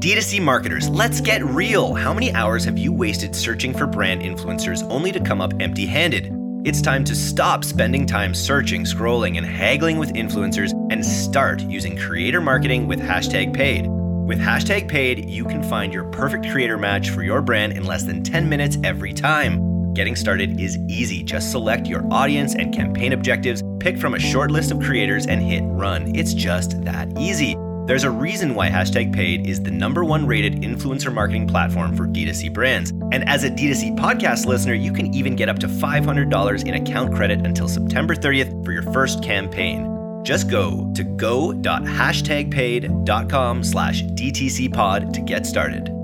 D2C 0.00 0.40
marketers, 0.40 0.88
let's 0.88 1.21
get 1.21 1.45
real. 1.45 1.92
How 1.92 2.14
many 2.14 2.33
hours 2.33 2.64
have 2.64 2.78
you 2.78 2.90
wasted 2.90 3.37
searching 3.37 3.75
for 3.75 3.87
brand 3.87 4.23
influencers 4.23 4.83
only 4.90 5.12
to 5.12 5.21
come 5.21 5.42
up 5.42 5.52
empty 5.61 5.85
handed? 5.85 6.35
It's 6.64 6.80
time 6.80 7.04
to 7.04 7.14
stop 7.14 7.64
spending 7.64 8.07
time 8.07 8.35
searching, 8.35 8.85
scrolling, 8.85 9.37
and 9.37 9.45
haggling 9.45 9.99
with 9.99 10.14
influencers 10.14 10.73
and 10.90 11.04
start 11.04 11.61
using 11.61 11.99
creator 11.99 12.40
marketing 12.40 12.88
with 12.88 12.99
hashtag 12.99 13.52
paid. 13.52 13.88
With 13.88 14.40
hashtag 14.40 14.88
paid, 14.88 15.28
you 15.28 15.45
can 15.45 15.62
find 15.62 15.92
your 15.92 16.04
perfect 16.04 16.49
creator 16.49 16.78
match 16.78 17.11
for 17.11 17.23
your 17.23 17.42
brand 17.42 17.75
in 17.75 17.85
less 17.85 18.04
than 18.04 18.23
10 18.23 18.49
minutes 18.49 18.78
every 18.83 19.12
time. 19.12 19.92
Getting 19.92 20.16
started 20.16 20.59
is 20.59 20.78
easy. 20.88 21.23
Just 21.23 21.50
select 21.50 21.87
your 21.87 22.11
audience 22.11 22.54
and 22.54 22.75
campaign 22.75 23.12
objectives, 23.12 23.62
pick 23.80 23.99
from 23.99 24.14
a 24.14 24.19
short 24.19 24.50
list 24.50 24.71
of 24.71 24.80
creators, 24.80 25.26
and 25.26 25.42
hit 25.42 25.62
run. 25.64 26.16
It's 26.16 26.33
just 26.33 26.83
that 26.87 27.19
easy. 27.19 27.54
There's 27.90 28.04
a 28.04 28.11
reason 28.12 28.54
why 28.54 28.70
hashtag 28.70 29.12
paid 29.12 29.49
is 29.49 29.64
the 29.64 29.73
number 29.73 30.04
one 30.04 30.25
rated 30.25 30.62
influencer 30.62 31.12
marketing 31.12 31.49
platform 31.49 31.97
for 31.97 32.06
D2C 32.06 32.52
brands. 32.52 32.90
And 32.90 33.28
as 33.28 33.42
a 33.42 33.50
D2C 33.50 33.99
podcast 33.99 34.47
listener, 34.47 34.75
you 34.75 34.92
can 34.92 35.12
even 35.12 35.35
get 35.35 35.49
up 35.49 35.59
to 35.59 35.66
$500 35.66 36.68
in 36.68 36.75
account 36.75 37.16
credit 37.16 37.44
until 37.44 37.66
September 37.66 38.14
30th 38.14 38.64
for 38.64 38.70
your 38.70 38.85
first 38.92 39.25
campaign. 39.25 40.23
Just 40.23 40.49
go 40.49 40.88
to 40.94 41.02
go.hashtagpaid.com 41.02 43.64
slash 43.64 44.04
DTCpod 44.04 45.12
to 45.12 45.20
get 45.20 45.44
started. 45.44 46.00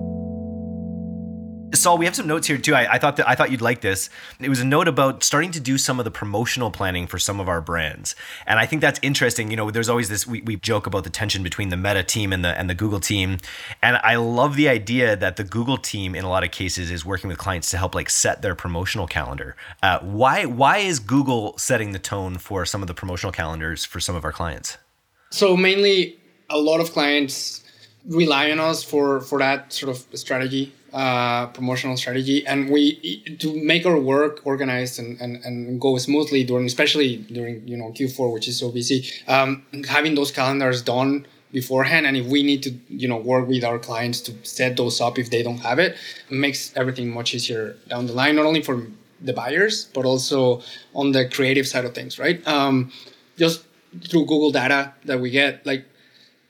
Saul, 1.75 1.99
we 1.99 2.05
have 2.05 2.15
some 2.15 2.27
notes 2.27 2.47
here 2.47 2.59
too. 2.59 2.75
I, 2.75 2.95
I, 2.95 2.99
thought 2.99 3.17
that 3.17 3.29
I 3.29 3.35
thought 3.35 3.51
you'd 3.51 3.61
like 3.61 3.81
this. 3.81 4.09
It 4.41 4.49
was 4.49 4.61
a 4.61 4.65
note 4.65 4.89
about 4.89 5.23
starting 5.25 5.51
to 5.53 5.61
do 5.61 5.79
some 5.79 5.99
of 5.99 6.05
the 6.05 6.11
promotional 6.11 6.71
planning 6.71 7.07
for 7.07 7.19
some 7.19 7.41
of 7.41 7.49
our 7.49 7.61
brands, 7.61 8.15
and 8.47 8.59
I 8.59 8.67
think 8.67 8.83
that's 8.83 9.01
interesting. 9.03 9.51
You 9.51 9.57
know, 9.57 9.71
there's 9.71 9.89
always 9.89 10.09
this 10.09 10.27
we, 10.27 10.43
we 10.43 10.57
joke 10.57 10.87
about 10.87 11.05
the 11.05 11.11
tension 11.11 11.43
between 11.43 11.71
the 11.71 11.77
Meta 11.77 12.03
team 12.03 12.33
and 12.33 12.45
the 12.45 12.57
and 12.57 12.71
the 12.71 12.75
Google 12.75 13.01
team, 13.01 13.39
and 13.83 13.97
I 14.03 14.17
love 14.17 14.57
the 14.57 14.69
idea 14.69 15.17
that 15.17 15.37
the 15.37 15.45
Google 15.45 15.77
team 15.77 16.15
in 16.15 16.25
a 16.25 16.29
lot 16.29 16.45
of 16.45 16.51
cases 16.51 16.91
is 16.91 17.05
working 17.05 17.29
with 17.29 17.39
clients 17.39 17.71
to 17.71 17.79
help 17.79 17.95
like 17.95 18.11
set 18.11 18.43
their 18.43 18.55
promotional 18.55 19.07
calendar. 19.07 19.57
Uh, 19.83 19.99
why 20.01 20.45
why 20.45 20.79
is 20.79 20.99
Google 20.99 21.59
setting 21.59 21.93
the 21.93 21.99
tone 21.99 22.39
for 22.39 22.65
some 22.65 22.83
of 22.83 22.89
the 22.89 22.95
promotional 22.95 23.33
calendars 23.33 23.85
for 23.85 23.99
some 23.99 24.15
of 24.15 24.25
our 24.25 24.33
clients? 24.33 24.79
So 25.31 25.57
mainly, 25.57 26.19
a 26.49 26.59
lot 26.59 26.81
of 26.81 26.93
clients 26.93 27.65
rely 28.07 28.51
on 28.53 28.61
us 28.61 28.85
for 28.85 29.21
for 29.21 29.39
that 29.41 29.73
sort 29.73 29.91
of 29.91 30.19
strategy 30.19 30.73
uh, 30.97 31.49
promotional 31.49 31.95
strategy 31.95 32.47
and 32.47 32.71
we 32.71 33.21
to 33.39 33.55
make 33.63 33.85
our 33.85 33.99
work 33.99 34.41
organized 34.45 34.99
and, 34.99 35.21
and, 35.21 35.45
and 35.45 35.79
go 35.79 35.99
smoothly 35.99 36.43
during 36.43 36.65
especially 36.65 37.19
during 37.39 37.69
you 37.69 37.77
know 37.77 37.91
q4 37.91 38.33
which 38.33 38.49
is 38.49 38.59
so 38.59 38.71
busy 38.71 39.07
um, 39.29 39.63
having 39.91 40.15
those 40.15 40.31
calendars 40.31 40.81
done 40.81 41.27
beforehand 41.53 42.07
and 42.07 42.17
if 42.17 42.25
we 42.25 42.43
need 42.43 42.63
to 42.63 42.71
you 42.89 43.07
know 43.07 43.19
work 43.19 43.47
with 43.47 43.63
our 43.63 43.79
clients 43.79 44.23
to 44.23 44.33
set 44.43 44.79
those 44.79 44.99
up 44.99 45.19
if 45.19 45.29
they 45.29 45.43
don't 45.43 45.59
have 45.59 45.79
it, 45.79 45.99
it 46.31 46.35
makes 46.35 46.75
everything 46.77 47.13
much 47.13 47.35
easier 47.35 47.77
down 47.89 48.07
the 48.07 48.15
line 48.15 48.35
not 48.35 48.47
only 48.47 48.63
for 48.63 48.87
the 49.21 49.35
buyers 49.35 49.91
but 49.93 50.07
also 50.07 50.63
on 50.95 51.13
the 51.13 51.29
creative 51.29 51.69
side 51.69 51.85
of 51.85 51.95
things 51.95 52.19
right? 52.19 52.41
Um, 52.49 52.91
just 53.37 53.67
through 54.09 54.25
google 54.25 54.51
data 54.51 54.95
that 55.05 55.21
we 55.21 55.29
get 55.29 55.67
like 55.67 55.85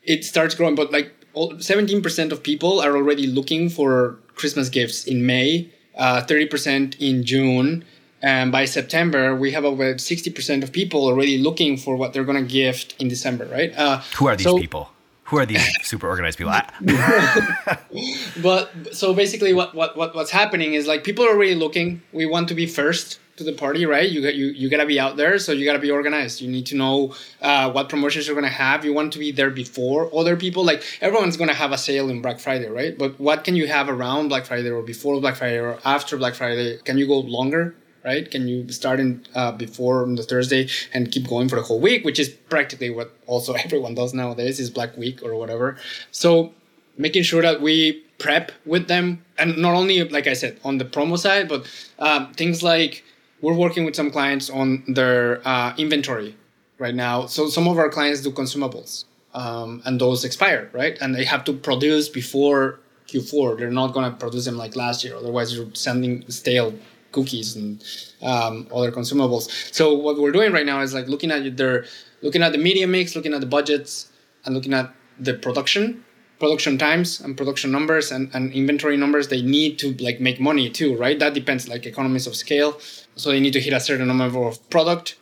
it 0.04 0.24
starts 0.24 0.54
growing 0.54 0.76
but 0.76 0.92
like 0.92 1.12
17% 1.34 2.32
of 2.32 2.42
people 2.42 2.80
are 2.80 2.96
already 2.96 3.26
looking 3.26 3.68
for 3.68 4.18
Christmas 4.36 4.68
gifts 4.68 5.04
in 5.04 5.26
May, 5.26 5.68
uh, 5.96 6.22
30% 6.22 6.96
in 7.00 7.24
June. 7.24 7.84
And 8.22 8.52
by 8.52 8.64
September, 8.64 9.34
we 9.34 9.50
have 9.52 9.64
about 9.64 9.96
60% 9.96 10.62
of 10.62 10.72
people 10.72 11.04
already 11.04 11.38
looking 11.38 11.76
for 11.76 11.96
what 11.96 12.12
they're 12.12 12.24
going 12.24 12.42
to 12.42 12.50
gift 12.50 12.94
in 13.00 13.08
December, 13.08 13.46
right? 13.46 13.76
Uh, 13.76 14.00
Who 14.16 14.28
are 14.28 14.36
these 14.36 14.44
so, 14.44 14.58
people? 14.58 14.90
Who 15.24 15.38
are 15.38 15.46
these 15.46 15.66
super 15.82 16.08
organized 16.08 16.38
people? 16.38 16.54
but 18.42 18.70
so 18.92 19.12
basically, 19.12 19.52
what, 19.52 19.74
what, 19.74 19.96
what 19.96 20.14
what's 20.14 20.30
happening 20.30 20.74
is 20.74 20.86
like 20.86 21.02
people 21.02 21.24
are 21.24 21.30
already 21.30 21.56
looking. 21.56 22.00
We 22.12 22.26
want 22.26 22.48
to 22.48 22.54
be 22.54 22.66
first 22.66 23.18
to 23.36 23.44
the 23.44 23.52
party, 23.52 23.86
right? 23.86 24.08
You 24.08 24.22
got 24.22 24.34
you 24.34 24.46
you 24.46 24.68
gotta 24.68 24.86
be 24.86 24.98
out 24.98 25.16
there, 25.16 25.38
so 25.38 25.52
you 25.52 25.64
gotta 25.64 25.78
be 25.78 25.90
organized. 25.90 26.40
You 26.40 26.48
need 26.48 26.66
to 26.66 26.76
know 26.76 27.14
uh, 27.42 27.70
what 27.70 27.88
promotions 27.88 28.26
you're 28.26 28.34
gonna 28.34 28.48
have. 28.48 28.84
You 28.84 28.92
want 28.92 29.12
to 29.12 29.18
be 29.18 29.30
there 29.30 29.50
before 29.50 30.10
other 30.14 30.36
people. 30.36 30.64
Like 30.64 30.82
everyone's 31.00 31.36
gonna 31.36 31.54
have 31.54 31.72
a 31.72 31.78
sale 31.78 32.08
in 32.08 32.22
Black 32.22 32.38
Friday, 32.38 32.68
right? 32.68 32.96
But 32.96 33.18
what 33.20 33.44
can 33.44 33.56
you 33.56 33.66
have 33.66 33.88
around 33.88 34.28
Black 34.28 34.46
Friday 34.46 34.70
or 34.70 34.82
before 34.82 35.20
Black 35.20 35.36
Friday 35.36 35.58
or 35.58 35.78
after 35.84 36.16
Black 36.16 36.34
Friday? 36.34 36.78
Can 36.84 36.98
you 36.98 37.06
go 37.06 37.18
longer? 37.18 37.74
Right? 38.04 38.30
Can 38.30 38.46
you 38.46 38.70
start 38.70 39.00
in 39.00 39.26
uh, 39.34 39.50
before 39.50 40.02
on 40.02 40.14
the 40.14 40.22
Thursday 40.22 40.68
and 40.94 41.10
keep 41.10 41.26
going 41.26 41.48
for 41.48 41.56
the 41.56 41.62
whole 41.62 41.80
week, 41.80 42.04
which 42.04 42.20
is 42.20 42.28
practically 42.28 42.88
what 42.88 43.12
also 43.26 43.52
everyone 43.64 43.96
does 43.96 44.14
nowadays 44.14 44.60
is 44.60 44.70
Black 44.70 44.96
Week 44.96 45.24
or 45.24 45.34
whatever. 45.34 45.76
So 46.12 46.54
making 46.96 47.24
sure 47.24 47.42
that 47.42 47.60
we 47.60 48.04
prep 48.18 48.52
with 48.64 48.88
them 48.88 49.24
and 49.38 49.58
not 49.58 49.74
only 49.74 50.02
like 50.08 50.26
i 50.26 50.32
said 50.32 50.58
on 50.64 50.78
the 50.78 50.84
promo 50.84 51.18
side 51.18 51.48
but 51.48 51.66
um, 51.98 52.32
things 52.32 52.62
like 52.62 53.04
we're 53.40 53.54
working 53.54 53.84
with 53.84 53.94
some 53.94 54.10
clients 54.10 54.48
on 54.50 54.84
their 54.88 55.46
uh, 55.46 55.74
inventory 55.76 56.36
right 56.78 56.94
now. 56.94 57.26
So 57.26 57.48
some 57.48 57.68
of 57.68 57.78
our 57.78 57.88
clients 57.88 58.20
do 58.22 58.30
consumables, 58.30 59.04
um, 59.34 59.82
and 59.84 60.00
those 60.00 60.24
expire, 60.24 60.70
right? 60.72 60.96
And 61.00 61.14
they 61.14 61.24
have 61.24 61.44
to 61.44 61.52
produce 61.52 62.08
before 62.08 62.80
Q4. 63.08 63.58
They're 63.58 63.70
not 63.70 63.92
going 63.92 64.10
to 64.10 64.16
produce 64.16 64.44
them 64.46 64.56
like 64.56 64.76
last 64.76 65.04
year. 65.04 65.16
Otherwise, 65.16 65.54
you're 65.54 65.74
sending 65.74 66.28
stale 66.30 66.74
cookies 67.12 67.56
and 67.56 67.82
um, 68.22 68.68
other 68.74 68.90
consumables. 68.90 69.74
So 69.74 69.94
what 69.94 70.18
we're 70.18 70.32
doing 70.32 70.52
right 70.52 70.66
now 70.66 70.80
is 70.80 70.92
like 70.94 71.08
looking 71.08 71.30
at 71.30 71.56
their, 71.56 71.84
looking 72.22 72.42
at 72.42 72.52
the 72.52 72.58
media 72.58 72.86
mix, 72.86 73.16
looking 73.16 73.34
at 73.34 73.40
the 73.40 73.46
budgets, 73.46 74.10
and 74.44 74.54
looking 74.54 74.74
at 74.74 74.92
the 75.18 75.34
production 75.34 76.04
production 76.38 76.76
times 76.78 77.20
and 77.20 77.36
production 77.36 77.70
numbers 77.72 78.12
and, 78.12 78.30
and 78.34 78.52
inventory 78.52 78.96
numbers 78.96 79.28
they 79.28 79.42
need 79.42 79.78
to 79.78 79.94
like 79.94 80.20
make 80.20 80.38
money 80.40 80.68
too 80.68 80.96
right? 80.96 81.18
That 81.18 81.34
depends 81.34 81.68
like 81.68 81.86
economies 81.86 82.26
of 82.26 82.36
scale. 82.36 82.78
So 83.16 83.30
they 83.30 83.40
need 83.40 83.52
to 83.54 83.60
hit 83.60 83.72
a 83.72 83.80
certain 83.80 84.08
number 84.08 84.42
of 84.44 84.68
product 84.70 85.16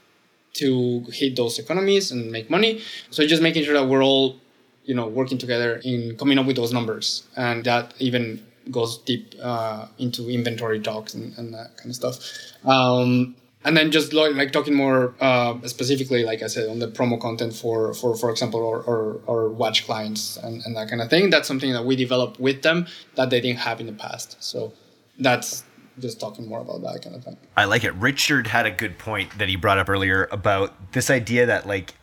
to 0.55 1.05
hit 1.13 1.37
those 1.37 1.59
economies 1.59 2.11
and 2.11 2.31
make 2.31 2.49
money. 2.49 2.81
So 3.11 3.27
just 3.27 3.43
making 3.43 3.65
sure 3.65 3.75
that 3.75 3.89
we're 3.89 4.05
all 4.05 4.37
you 4.85 4.95
know 4.95 5.09
working 5.09 5.39
together 5.39 5.81
in 5.85 6.17
coming 6.17 6.39
up 6.39 6.47
with 6.47 6.57
those 6.57 6.73
numbers. 6.73 7.25
And 7.37 7.65
that 7.65 7.95
even 7.99 8.45
goes 8.71 8.99
deep 8.99 9.35
uh, 9.43 9.87
into 9.99 10.31
inventory 10.31 10.81
talks 10.81 11.15
and, 11.15 11.37
and, 11.37 11.53
that 11.53 11.77
kind 11.77 11.91
of 11.91 11.97
stuff. 11.97 12.19
Um, 12.65 13.37
and 13.65 13.77
then 13.77 13.91
just 13.91 14.13
like, 14.13 14.35
like 14.35 14.53
talking 14.53 14.75
more 14.75 15.15
uh, 15.21 15.59
specifically, 15.67 16.25
like 16.25 16.43
I 16.43 16.49
said, 16.49 16.69
on 16.69 16.79
the 16.79 16.89
promo 16.89 17.19
content 17.19 17.55
for, 17.55 17.95
for, 17.95 18.17
for 18.17 18.31
example, 18.31 18.61
or, 18.61 18.83
or, 18.83 19.21
or 19.27 19.49
watch 19.49 19.87
clients 19.87 20.37
and, 20.37 20.63
and 20.65 20.77
that 20.77 20.89
kind 20.89 21.01
of 21.01 21.09
thing. 21.09 21.31
That's 21.31 21.49
something 21.49 21.73
that 21.73 21.85
we 21.85 21.97
developed 21.97 22.39
with 22.39 22.63
them 22.63 22.87
that 23.15 23.31
they 23.31 23.41
didn't 23.41 23.61
have 23.61 23.81
in 23.81 23.87
the 23.87 23.93
past. 23.93 24.37
So 24.43 24.73
that's 25.19 25.65
just 25.99 26.21
talking 26.21 26.49
more 26.49 26.61
about 26.61 26.83
that 26.83 27.03
kind 27.03 27.17
of 27.17 27.25
thing. 27.25 27.37
I 27.57 27.65
like 27.65 27.85
it. 27.85 27.95
Richard 27.95 28.49
had 28.49 28.67
a 28.67 28.71
good 28.71 28.99
point 28.99 29.39
that 29.39 29.49
he 29.49 29.57
brought 29.57 29.79
up 29.79 29.89
earlier 29.89 30.29
about 30.31 30.93
this 30.93 31.09
idea 31.09 31.47
that 31.47 31.67
like 31.67 31.95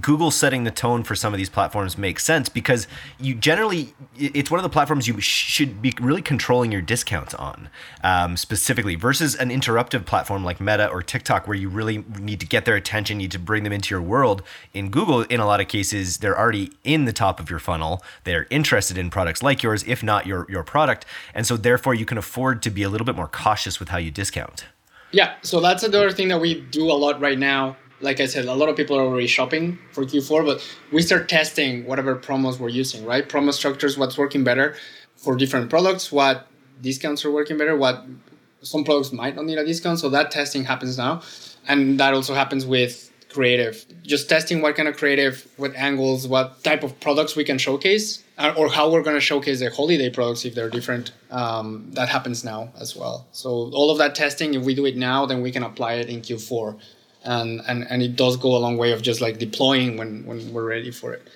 Google 0.00 0.30
setting 0.30 0.64
the 0.64 0.70
tone 0.70 1.02
for 1.02 1.14
some 1.14 1.32
of 1.32 1.38
these 1.38 1.50
platforms 1.50 1.98
makes 1.98 2.24
sense 2.24 2.48
because 2.48 2.86
you 3.18 3.34
generally 3.34 3.94
it's 4.16 4.50
one 4.50 4.58
of 4.58 4.62
the 4.62 4.70
platforms 4.70 5.06
you 5.06 5.20
should 5.20 5.82
be 5.82 5.92
really 6.00 6.22
controlling 6.22 6.72
your 6.72 6.82
discounts 6.82 7.34
on 7.34 7.68
um, 8.02 8.36
specifically 8.36 8.94
versus 8.94 9.34
an 9.34 9.50
interruptive 9.50 10.04
platform 10.04 10.44
like 10.44 10.60
Meta 10.60 10.88
or 10.88 11.02
TikTok 11.02 11.46
where 11.46 11.56
you 11.56 11.68
really 11.68 12.04
need 12.18 12.40
to 12.40 12.46
get 12.46 12.64
their 12.64 12.76
attention, 12.76 13.20
you 13.20 13.24
need 13.24 13.32
to 13.32 13.38
bring 13.38 13.64
them 13.64 13.72
into 13.72 13.94
your 13.94 14.02
world. 14.02 14.42
In 14.72 14.90
Google, 14.90 15.22
in 15.22 15.40
a 15.40 15.46
lot 15.46 15.60
of 15.60 15.68
cases, 15.68 16.18
they're 16.18 16.38
already 16.38 16.72
in 16.84 17.04
the 17.04 17.12
top 17.12 17.40
of 17.40 17.50
your 17.50 17.58
funnel. 17.58 18.02
They're 18.24 18.46
interested 18.50 18.98
in 18.98 19.10
products 19.10 19.42
like 19.42 19.62
yours, 19.62 19.84
if 19.86 20.02
not 20.02 20.26
your 20.26 20.46
your 20.48 20.62
product, 20.62 21.04
and 21.34 21.46
so 21.46 21.56
therefore 21.56 21.94
you 21.94 22.04
can 22.04 22.18
afford 22.18 22.62
to 22.62 22.70
be 22.70 22.82
a 22.82 22.88
little 22.88 23.04
bit 23.04 23.16
more 23.16 23.28
cautious 23.28 23.78
with 23.78 23.88
how 23.90 23.98
you 23.98 24.10
discount. 24.10 24.66
Yeah, 25.12 25.34
so 25.42 25.60
that's 25.60 25.82
another 25.82 26.10
thing 26.10 26.28
that 26.28 26.40
we 26.40 26.62
do 26.62 26.90
a 26.90 26.94
lot 26.94 27.20
right 27.20 27.38
now 27.38 27.76
like 28.02 28.20
I 28.20 28.26
said, 28.26 28.46
a 28.46 28.54
lot 28.54 28.68
of 28.68 28.76
people 28.76 28.98
are 28.98 29.04
already 29.04 29.28
shopping 29.28 29.78
for 29.92 30.04
Q4, 30.04 30.44
but 30.44 30.76
we 30.92 31.00
start 31.02 31.28
testing 31.28 31.86
whatever 31.86 32.16
promos 32.16 32.58
we're 32.58 32.68
using, 32.68 33.06
right? 33.06 33.26
Promo 33.26 33.52
structures, 33.52 33.96
what's 33.96 34.18
working 34.18 34.44
better 34.44 34.74
for 35.16 35.36
different 35.36 35.70
products, 35.70 36.10
what 36.10 36.48
discounts 36.80 37.24
are 37.24 37.30
working 37.30 37.56
better, 37.56 37.76
what 37.76 38.04
some 38.60 38.84
products 38.84 39.12
might 39.12 39.36
not 39.36 39.44
need 39.44 39.58
a 39.58 39.64
discount. 39.64 40.00
So 40.00 40.08
that 40.10 40.32
testing 40.32 40.64
happens 40.64 40.98
now. 40.98 41.22
And 41.68 41.98
that 42.00 42.12
also 42.12 42.34
happens 42.34 42.66
with 42.66 43.10
creative. 43.32 43.86
Just 44.02 44.28
testing 44.28 44.60
what 44.60 44.74
kind 44.74 44.88
of 44.88 44.96
creative, 44.96 45.48
what 45.56 45.74
angles, 45.76 46.26
what 46.26 46.62
type 46.64 46.82
of 46.82 46.98
products 47.00 47.36
we 47.36 47.44
can 47.44 47.56
showcase, 47.56 48.22
uh, 48.36 48.52
or 48.56 48.68
how 48.68 48.90
we're 48.90 49.02
going 49.02 49.16
to 49.16 49.20
showcase 49.20 49.60
the 49.60 49.70
holiday 49.70 50.10
products 50.10 50.44
if 50.44 50.54
they're 50.56 50.68
different. 50.68 51.12
Um, 51.30 51.88
that 51.92 52.08
happens 52.08 52.44
now 52.44 52.72
as 52.78 52.96
well. 52.96 53.28
So 53.30 53.70
all 53.72 53.90
of 53.90 53.98
that 53.98 54.16
testing, 54.16 54.54
if 54.54 54.64
we 54.64 54.74
do 54.74 54.86
it 54.86 54.96
now, 54.96 55.24
then 55.24 55.40
we 55.40 55.52
can 55.52 55.62
apply 55.62 55.94
it 55.94 56.08
in 56.08 56.20
Q4 56.20 56.78
and, 57.24 57.60
and 57.66 57.86
and 57.88 58.02
it 58.02 58.16
does 58.16 58.36
go 58.36 58.56
a 58.56 58.58
long 58.58 58.76
way 58.76 58.92
of 58.92 59.02
just 59.02 59.20
like 59.20 59.38
deploying 59.38 59.96
when 59.96 60.24
when 60.26 60.52
we're 60.52 60.66
ready 60.66 60.90
for 60.90 61.12
it. 61.12 61.28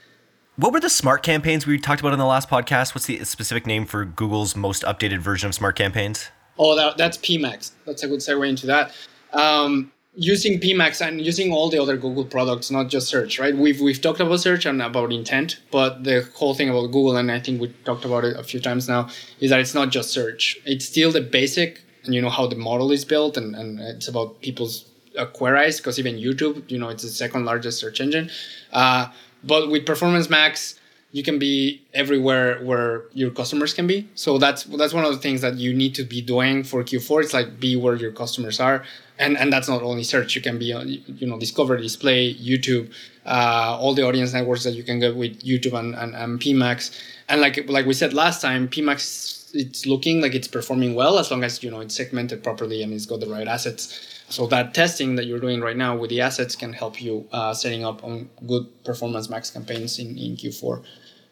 What 0.56 0.72
were 0.72 0.80
the 0.80 0.90
smart 0.90 1.22
campaigns 1.22 1.66
we 1.66 1.78
talked 1.78 2.00
about 2.00 2.14
in 2.14 2.18
the 2.18 2.24
last 2.26 2.48
podcast? 2.48 2.94
What's 2.94 3.06
the 3.06 3.22
specific 3.24 3.66
name 3.66 3.84
for 3.84 4.04
google's 4.04 4.56
most 4.56 4.82
updated 4.84 5.18
version 5.18 5.48
of 5.48 5.54
smart 5.54 5.76
campaigns? 5.76 6.30
Oh 6.58 6.74
that, 6.76 6.96
that's 6.96 7.18
pmax 7.18 7.72
that's 7.84 8.02
a 8.02 8.08
good 8.08 8.20
segue 8.20 8.48
into 8.48 8.66
that. 8.66 8.92
Um, 9.32 9.92
using 10.14 10.58
pmax 10.58 11.06
and 11.06 11.20
using 11.20 11.52
all 11.52 11.68
the 11.68 11.78
other 11.78 11.98
google 11.98 12.24
products 12.24 12.70
not 12.70 12.88
just 12.88 13.06
search 13.06 13.38
right? 13.38 13.54
We've 13.54 13.80
we've 13.80 14.00
talked 14.00 14.20
about 14.20 14.40
search 14.40 14.64
and 14.64 14.80
about 14.80 15.12
intent 15.12 15.60
but 15.70 16.04
the 16.04 16.26
whole 16.34 16.54
thing 16.54 16.70
about 16.70 16.86
google 16.86 17.18
and 17.18 17.30
i 17.30 17.38
think 17.38 17.60
we 17.60 17.68
talked 17.84 18.06
about 18.06 18.24
it 18.24 18.34
a 18.38 18.42
few 18.42 18.58
times 18.58 18.88
now 18.88 19.10
is 19.40 19.50
that 19.50 19.60
it's 19.60 19.74
not 19.74 19.90
just 19.90 20.10
search. 20.10 20.56
It's 20.64 20.86
still 20.86 21.12
the 21.12 21.20
basic 21.20 21.82
and 22.04 22.14
you 22.14 22.22
know 22.22 22.30
how 22.30 22.46
the 22.46 22.56
model 22.56 22.92
is 22.92 23.04
built 23.04 23.36
and, 23.36 23.54
and 23.54 23.78
it's 23.78 24.08
about 24.08 24.40
people's 24.40 24.86
uh, 25.16 25.26
queries 25.26 25.78
because 25.78 25.98
even 25.98 26.16
YouTube, 26.16 26.70
you 26.70 26.78
know, 26.78 26.88
it's 26.88 27.02
the 27.02 27.08
second 27.08 27.44
largest 27.44 27.78
search 27.78 28.00
engine. 28.00 28.30
Uh, 28.72 29.08
but 29.44 29.70
with 29.70 29.86
Performance 29.86 30.28
Max, 30.28 30.78
you 31.12 31.22
can 31.22 31.38
be 31.38 31.82
everywhere 31.94 32.58
where 32.62 33.04
your 33.14 33.30
customers 33.30 33.72
can 33.72 33.86
be. 33.86 34.08
So 34.14 34.38
that's 34.38 34.64
that's 34.64 34.92
one 34.92 35.04
of 35.04 35.12
the 35.12 35.18
things 35.18 35.40
that 35.40 35.56
you 35.56 35.72
need 35.72 35.94
to 35.94 36.04
be 36.04 36.20
doing 36.20 36.62
for 36.64 36.82
Q4. 36.82 37.22
It's 37.22 37.32
like 37.32 37.58
be 37.58 37.76
where 37.76 37.94
your 37.94 38.12
customers 38.12 38.60
are, 38.60 38.84
and 39.18 39.38
and 39.38 39.52
that's 39.52 39.68
not 39.68 39.82
only 39.82 40.02
search. 40.02 40.34
You 40.34 40.42
can 40.42 40.58
be 40.58 40.72
on 40.72 40.88
you 40.88 41.26
know 41.26 41.38
Discover, 41.38 41.78
Display, 41.78 42.34
YouTube, 42.34 42.92
uh, 43.24 43.78
all 43.80 43.94
the 43.94 44.02
audience 44.02 44.34
networks 44.34 44.64
that 44.64 44.72
you 44.72 44.82
can 44.82 44.98
get 45.00 45.16
with 45.16 45.42
YouTube 45.42 45.78
and, 45.78 45.94
and, 45.94 46.14
and 46.14 46.40
PMax. 46.40 47.00
And 47.28 47.40
like 47.40 47.68
like 47.68 47.86
we 47.86 47.94
said 47.94 48.12
last 48.12 48.42
time, 48.42 48.68
PMax 48.68 49.36
it's 49.54 49.86
looking 49.86 50.20
like 50.20 50.34
it's 50.34 50.48
performing 50.48 50.94
well 50.94 51.18
as 51.18 51.30
long 51.30 51.42
as 51.44 51.62
you 51.62 51.70
know 51.70 51.80
it's 51.80 51.94
segmented 51.94 52.42
properly 52.42 52.82
and 52.82 52.92
it's 52.92 53.06
got 53.06 53.20
the 53.20 53.28
right 53.28 53.48
assets. 53.48 54.15
So 54.28 54.46
that 54.48 54.74
testing 54.74 55.16
that 55.16 55.26
you're 55.26 55.38
doing 55.38 55.60
right 55.60 55.76
now 55.76 55.96
with 55.96 56.10
the 56.10 56.20
assets 56.20 56.56
can 56.56 56.72
help 56.72 57.00
you 57.00 57.28
uh, 57.32 57.54
setting 57.54 57.84
up 57.84 58.02
on 58.02 58.28
good 58.46 58.66
performance 58.84 59.28
max 59.28 59.50
campaigns 59.50 59.98
in, 59.98 60.18
in 60.18 60.36
Q4. 60.36 60.84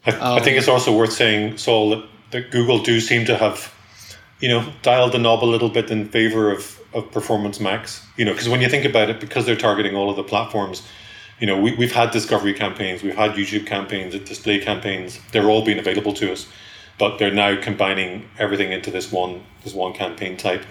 I, 0.07 0.11
um, 0.13 0.39
I 0.39 0.41
think 0.41 0.59
it's 0.59 0.69
also 0.69 0.97
worth 0.97 1.13
saying, 1.13 1.57
Saul, 1.59 1.91
that, 1.91 2.05
that 2.31 2.51
Google 2.51 2.83
do 2.83 3.01
seem 3.01 3.25
to 3.27 3.37
have, 3.37 3.75
you 4.41 4.49
know, 4.49 4.73
dialed 4.83 5.13
the 5.13 5.19
knob 5.19 5.43
a 5.43 5.47
little 5.47 5.69
bit 5.69 5.91
in 5.91 6.09
favor 6.09 6.53
of, 6.53 6.81
of 6.93 7.11
performance 7.11 7.59
max. 7.59 8.07
You 8.17 8.25
know, 8.25 8.33
because 8.33 8.49
when 8.49 8.61
you 8.61 8.69
think 8.69 8.85
about 8.85 9.11
it, 9.11 9.19
because 9.19 9.45
they're 9.45 9.57
targeting 9.57 9.97
all 9.97 10.09
of 10.09 10.17
the 10.17 10.23
platforms, 10.23 10.83
you 11.41 11.49
know, 11.49 11.61
we, 11.61 11.75
we've 11.75 11.93
had 11.93 12.13
discovery 12.13 12.55
campaigns, 12.55 13.03
we've 13.03 13.17
had 13.17 13.33
YouTube 13.33 13.67
campaigns, 13.67 14.17
display 14.21 14.61
campaigns. 14.61 15.19
They're 15.33 15.51
all 15.51 15.65
being 15.65 15.81
available 15.81 16.13
to 16.15 16.33
us, 16.33 16.47
but 16.99 17.19
they're 17.19 17.35
now 17.35 17.61
combining 17.61 18.29
everything 18.39 18.71
into 18.71 18.93
this 18.93 19.11
one 19.11 19.43
this 19.65 19.75
one 19.75 19.95
campaign 19.95 20.37
type. 20.37 20.65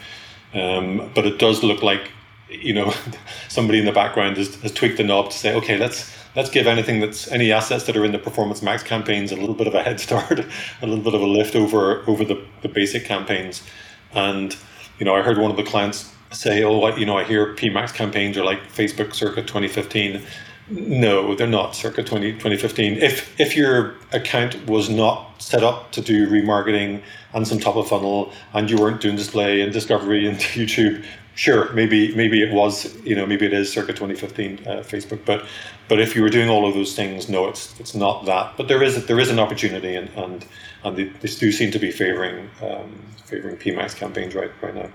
Um, 0.53 1.11
but 1.15 1.25
it 1.25 1.39
does 1.39 1.63
look 1.63 1.81
like 1.81 2.11
you 2.49 2.73
know 2.73 2.93
somebody 3.49 3.79
in 3.79 3.85
the 3.85 3.91
background 3.91 4.37
has, 4.37 4.55
has 4.61 4.71
tweaked 4.71 4.97
the 4.97 5.03
knob 5.03 5.31
to 5.31 5.37
say, 5.37 5.55
okay, 5.55 5.77
let's 5.77 6.15
let's 6.35 6.49
give 6.49 6.67
anything 6.67 6.99
that's 6.99 7.31
any 7.31 7.51
assets 7.51 7.85
that 7.85 7.97
are 7.97 8.05
in 8.05 8.11
the 8.11 8.19
performance 8.19 8.61
max 8.61 8.83
campaigns 8.83 9.31
a 9.31 9.35
little 9.35 9.55
bit 9.55 9.67
of 9.67 9.75
a 9.75 9.83
head 9.83 9.99
start, 9.99 10.39
a 10.81 10.87
little 10.87 11.03
bit 11.03 11.13
of 11.13 11.21
a 11.21 11.27
lift 11.27 11.55
over 11.55 12.03
over 12.07 12.23
the, 12.23 12.43
the 12.61 12.69
basic 12.69 13.05
campaigns. 13.05 13.63
And 14.13 14.55
you 14.99 15.05
know, 15.05 15.15
I 15.15 15.21
heard 15.21 15.37
one 15.37 15.51
of 15.51 15.57
the 15.57 15.63
clients 15.63 16.13
say, 16.31 16.63
"Oh, 16.63 16.95
you 16.95 17.05
know, 17.05 17.17
I 17.17 17.23
hear 17.23 17.55
PMax 17.55 17.93
campaigns 17.93 18.37
are 18.37 18.45
like 18.45 18.59
Facebook 18.71 19.13
circa 19.13 19.41
2015." 19.41 20.21
No, 20.69 21.35
they're 21.35 21.47
not 21.47 21.75
circa 21.75 22.03
20, 22.03 22.33
2015. 22.33 22.97
If 22.97 23.39
if 23.39 23.55
your 23.55 23.95
account 24.13 24.65
was 24.65 24.89
not 24.89 25.41
set 25.41 25.61
up 25.61 25.91
to 25.91 26.01
do 26.01 26.27
remarketing 26.29 27.01
and 27.33 27.45
some 27.47 27.59
top 27.59 27.75
of 27.75 27.89
funnel, 27.89 28.31
and 28.53 28.69
you 28.69 28.77
weren't 28.77 29.01
doing 29.01 29.17
display 29.17 29.61
and 29.61 29.73
discovery 29.73 30.25
into 30.25 30.45
YouTube, 30.59 31.03
sure, 31.35 31.71
maybe 31.73 32.15
maybe 32.15 32.41
it 32.41 32.53
was, 32.53 32.95
you 33.03 33.13
know, 33.13 33.25
maybe 33.25 33.45
it 33.45 33.53
is 33.53 33.71
circa 33.71 33.91
2015 33.91 34.59
uh, 34.65 34.69
Facebook. 34.77 35.25
But 35.25 35.45
but 35.89 35.99
if 35.99 36.15
you 36.15 36.21
were 36.21 36.29
doing 36.29 36.49
all 36.49 36.65
of 36.65 36.73
those 36.73 36.95
things, 36.95 37.27
no, 37.27 37.49
it's 37.49 37.77
it's 37.79 37.93
not 37.93 38.25
that. 38.25 38.55
But 38.55 38.69
there 38.69 38.81
is 38.81 39.05
there 39.05 39.19
is 39.19 39.29
an 39.29 39.39
opportunity, 39.39 39.95
and 39.95 40.09
and 40.15 40.45
and 40.85 40.95
they, 40.95 41.05
they 41.05 41.27
do 41.27 41.51
seem 41.51 41.71
to 41.71 41.79
be 41.79 41.91
favoring 41.91 42.49
um, 42.61 42.89
favoring 43.25 43.57
PMax 43.57 43.97
campaigns 43.97 44.33
right 44.33 44.51
right 44.61 44.75
now. 44.75 44.89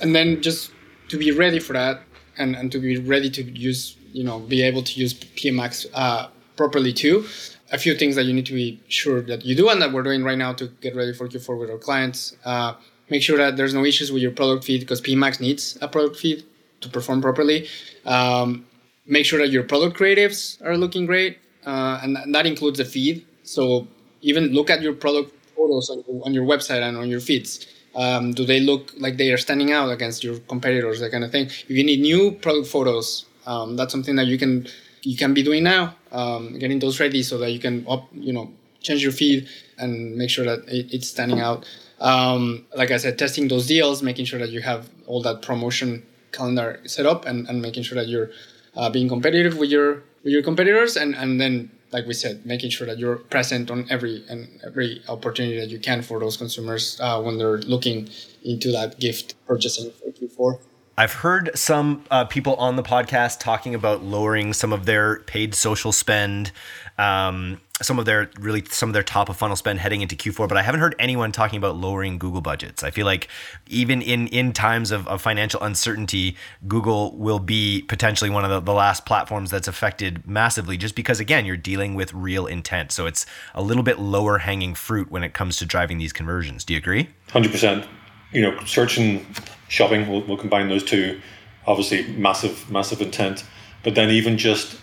And 0.00 0.16
then 0.16 0.42
just 0.42 0.72
to 1.08 1.16
be 1.16 1.30
ready 1.30 1.60
for 1.60 1.74
that, 1.74 2.02
and 2.38 2.56
and 2.56 2.72
to 2.72 2.80
be 2.80 2.98
ready 2.98 3.30
to 3.30 3.42
use 3.42 3.96
you 4.12 4.24
know 4.24 4.38
be 4.40 4.62
able 4.62 4.82
to 4.82 5.00
use 5.00 5.14
PMax 5.14 5.86
uh, 5.94 6.28
properly 6.56 6.92
too. 6.92 7.24
A 7.72 7.78
few 7.78 7.94
things 7.94 8.16
that 8.16 8.24
you 8.24 8.32
need 8.32 8.46
to 8.46 8.52
be 8.52 8.80
sure 8.88 9.20
that 9.22 9.44
you 9.44 9.54
do 9.54 9.68
and 9.68 9.80
that 9.80 9.92
we're 9.92 10.02
doing 10.02 10.24
right 10.24 10.38
now 10.38 10.52
to 10.54 10.66
get 10.80 10.96
ready 10.96 11.12
for 11.12 11.28
Q4 11.28 11.58
with 11.60 11.70
our 11.70 11.78
clients. 11.78 12.36
Uh, 12.44 12.74
make 13.08 13.22
sure 13.22 13.38
that 13.38 13.56
there's 13.56 13.74
no 13.74 13.84
issues 13.84 14.10
with 14.10 14.22
your 14.22 14.32
product 14.32 14.64
feed 14.64 14.80
because 14.80 15.00
PMax 15.00 15.40
needs 15.40 15.78
a 15.80 15.88
product 15.88 16.16
feed 16.16 16.44
to 16.80 16.88
perform 16.88 17.20
properly. 17.22 17.68
Um, 18.04 18.66
make 19.06 19.24
sure 19.24 19.38
that 19.38 19.50
your 19.50 19.62
product 19.62 19.96
creatives 19.96 20.60
are 20.64 20.76
looking 20.76 21.06
great, 21.06 21.38
uh, 21.64 22.00
and, 22.02 22.16
and 22.16 22.34
that 22.34 22.46
includes 22.46 22.78
the 22.78 22.84
feed. 22.84 23.24
So 23.44 23.86
even 24.22 24.48
look 24.48 24.70
at 24.70 24.82
your 24.82 24.94
product 24.94 25.32
photos 25.56 25.90
on, 25.90 26.04
on 26.24 26.34
your 26.34 26.44
website 26.44 26.82
and 26.82 26.96
on 26.96 27.08
your 27.08 27.20
feeds. 27.20 27.66
Um, 27.94 28.32
do 28.32 28.44
they 28.44 28.60
look 28.60 28.92
like 28.98 29.16
they 29.16 29.32
are 29.32 29.38
standing 29.38 29.72
out 29.72 29.90
against 29.90 30.22
your 30.22 30.38
competitors? 30.40 31.00
That 31.00 31.10
kind 31.10 31.24
of 31.24 31.32
thing. 31.32 31.46
If 31.46 31.70
you 31.70 31.84
need 31.84 32.00
new 32.00 32.32
product 32.32 32.68
photos, 32.68 33.26
um, 33.46 33.76
that's 33.76 33.92
something 33.92 34.16
that 34.16 34.26
you 34.26 34.38
can 34.38 34.66
you 35.02 35.16
can 35.16 35.32
be 35.32 35.42
doing 35.42 35.62
now, 35.62 35.94
um, 36.12 36.58
getting 36.58 36.78
those 36.78 37.00
ready 37.00 37.22
so 37.22 37.38
that 37.38 37.50
you 37.50 37.58
can 37.58 37.86
up, 37.88 38.08
you 38.12 38.32
know 38.32 38.50
change 38.80 39.02
your 39.02 39.12
feed 39.12 39.46
and 39.78 40.16
make 40.16 40.30
sure 40.30 40.44
that 40.44 40.66
it, 40.68 40.92
it's 40.92 41.08
standing 41.08 41.40
out. 41.40 41.66
Um, 42.00 42.66
like 42.74 42.90
I 42.90 42.96
said, 42.96 43.18
testing 43.18 43.48
those 43.48 43.66
deals, 43.66 44.02
making 44.02 44.24
sure 44.24 44.38
that 44.38 44.50
you 44.50 44.62
have 44.62 44.88
all 45.06 45.20
that 45.22 45.42
promotion 45.42 46.02
calendar 46.32 46.80
set 46.86 47.06
up, 47.06 47.26
and, 47.26 47.48
and 47.48 47.60
making 47.60 47.82
sure 47.82 47.96
that 47.96 48.08
you're 48.08 48.30
uh, 48.76 48.88
being 48.88 49.08
competitive 49.08 49.58
with 49.58 49.70
your 49.70 50.02
with 50.24 50.32
your 50.32 50.42
competitors, 50.42 50.96
and 50.96 51.14
and 51.14 51.40
then 51.40 51.70
like 51.92 52.06
we 52.06 52.14
said, 52.14 52.46
making 52.46 52.70
sure 52.70 52.86
that 52.86 52.98
you're 52.98 53.16
present 53.16 53.70
on 53.70 53.86
every 53.90 54.24
and 54.28 54.48
every 54.64 55.02
opportunity 55.08 55.58
that 55.58 55.68
you 55.68 55.78
can 55.78 56.02
for 56.02 56.20
those 56.20 56.36
consumers 56.36 56.98
uh, 57.00 57.20
when 57.20 57.38
they're 57.38 57.58
looking 57.58 58.08
into 58.44 58.70
that 58.72 58.98
gift 59.00 59.34
purchasing 59.46 59.90
for 59.90 60.10
Q4. 60.10 60.69
I've 61.00 61.14
heard 61.14 61.50
some 61.54 62.04
uh, 62.10 62.26
people 62.26 62.56
on 62.56 62.76
the 62.76 62.82
podcast 62.82 63.40
talking 63.40 63.74
about 63.74 64.02
lowering 64.02 64.52
some 64.52 64.70
of 64.70 64.84
their 64.84 65.20
paid 65.20 65.54
social 65.54 65.92
spend, 65.92 66.52
um, 66.98 67.58
some 67.80 67.98
of 67.98 68.04
their 68.04 68.30
really 68.38 68.62
some 68.66 68.90
of 68.90 68.92
their 68.92 69.02
top 69.02 69.30
of 69.30 69.38
funnel 69.38 69.56
spend 69.56 69.78
heading 69.78 70.02
into 70.02 70.14
Q4, 70.14 70.46
but 70.46 70.58
I 70.58 70.62
haven't 70.62 70.80
heard 70.80 70.94
anyone 70.98 71.32
talking 71.32 71.56
about 71.56 71.76
lowering 71.76 72.18
Google 72.18 72.42
budgets. 72.42 72.84
I 72.84 72.90
feel 72.90 73.06
like 73.06 73.28
even 73.66 74.02
in 74.02 74.26
in 74.26 74.52
times 74.52 74.90
of, 74.90 75.08
of 75.08 75.22
financial 75.22 75.62
uncertainty, 75.62 76.36
Google 76.68 77.16
will 77.16 77.38
be 77.38 77.80
potentially 77.88 78.28
one 78.28 78.44
of 78.44 78.50
the, 78.50 78.60
the 78.60 78.74
last 78.74 79.06
platforms 79.06 79.50
that's 79.50 79.68
affected 79.68 80.26
massively, 80.26 80.76
just 80.76 80.94
because 80.94 81.18
again 81.18 81.46
you're 81.46 81.56
dealing 81.56 81.94
with 81.94 82.12
real 82.12 82.44
intent, 82.44 82.92
so 82.92 83.06
it's 83.06 83.24
a 83.54 83.62
little 83.62 83.82
bit 83.82 83.98
lower 83.98 84.36
hanging 84.36 84.74
fruit 84.74 85.10
when 85.10 85.24
it 85.24 85.32
comes 85.32 85.56
to 85.56 85.64
driving 85.64 85.96
these 85.96 86.12
conversions. 86.12 86.62
Do 86.62 86.74
you 86.74 86.78
agree? 86.78 87.08
Hundred 87.30 87.52
percent. 87.52 87.86
You 88.32 88.42
know, 88.42 88.64
search 88.66 88.98
and 88.98 89.24
shopping. 89.70 90.06
We'll, 90.10 90.20
we'll 90.22 90.36
combine 90.36 90.68
those 90.68 90.84
two. 90.84 91.20
Obviously, 91.66 92.06
massive, 92.12 92.70
massive 92.70 93.00
intent. 93.00 93.44
But 93.82 93.94
then 93.94 94.10
even 94.10 94.36
just, 94.36 94.78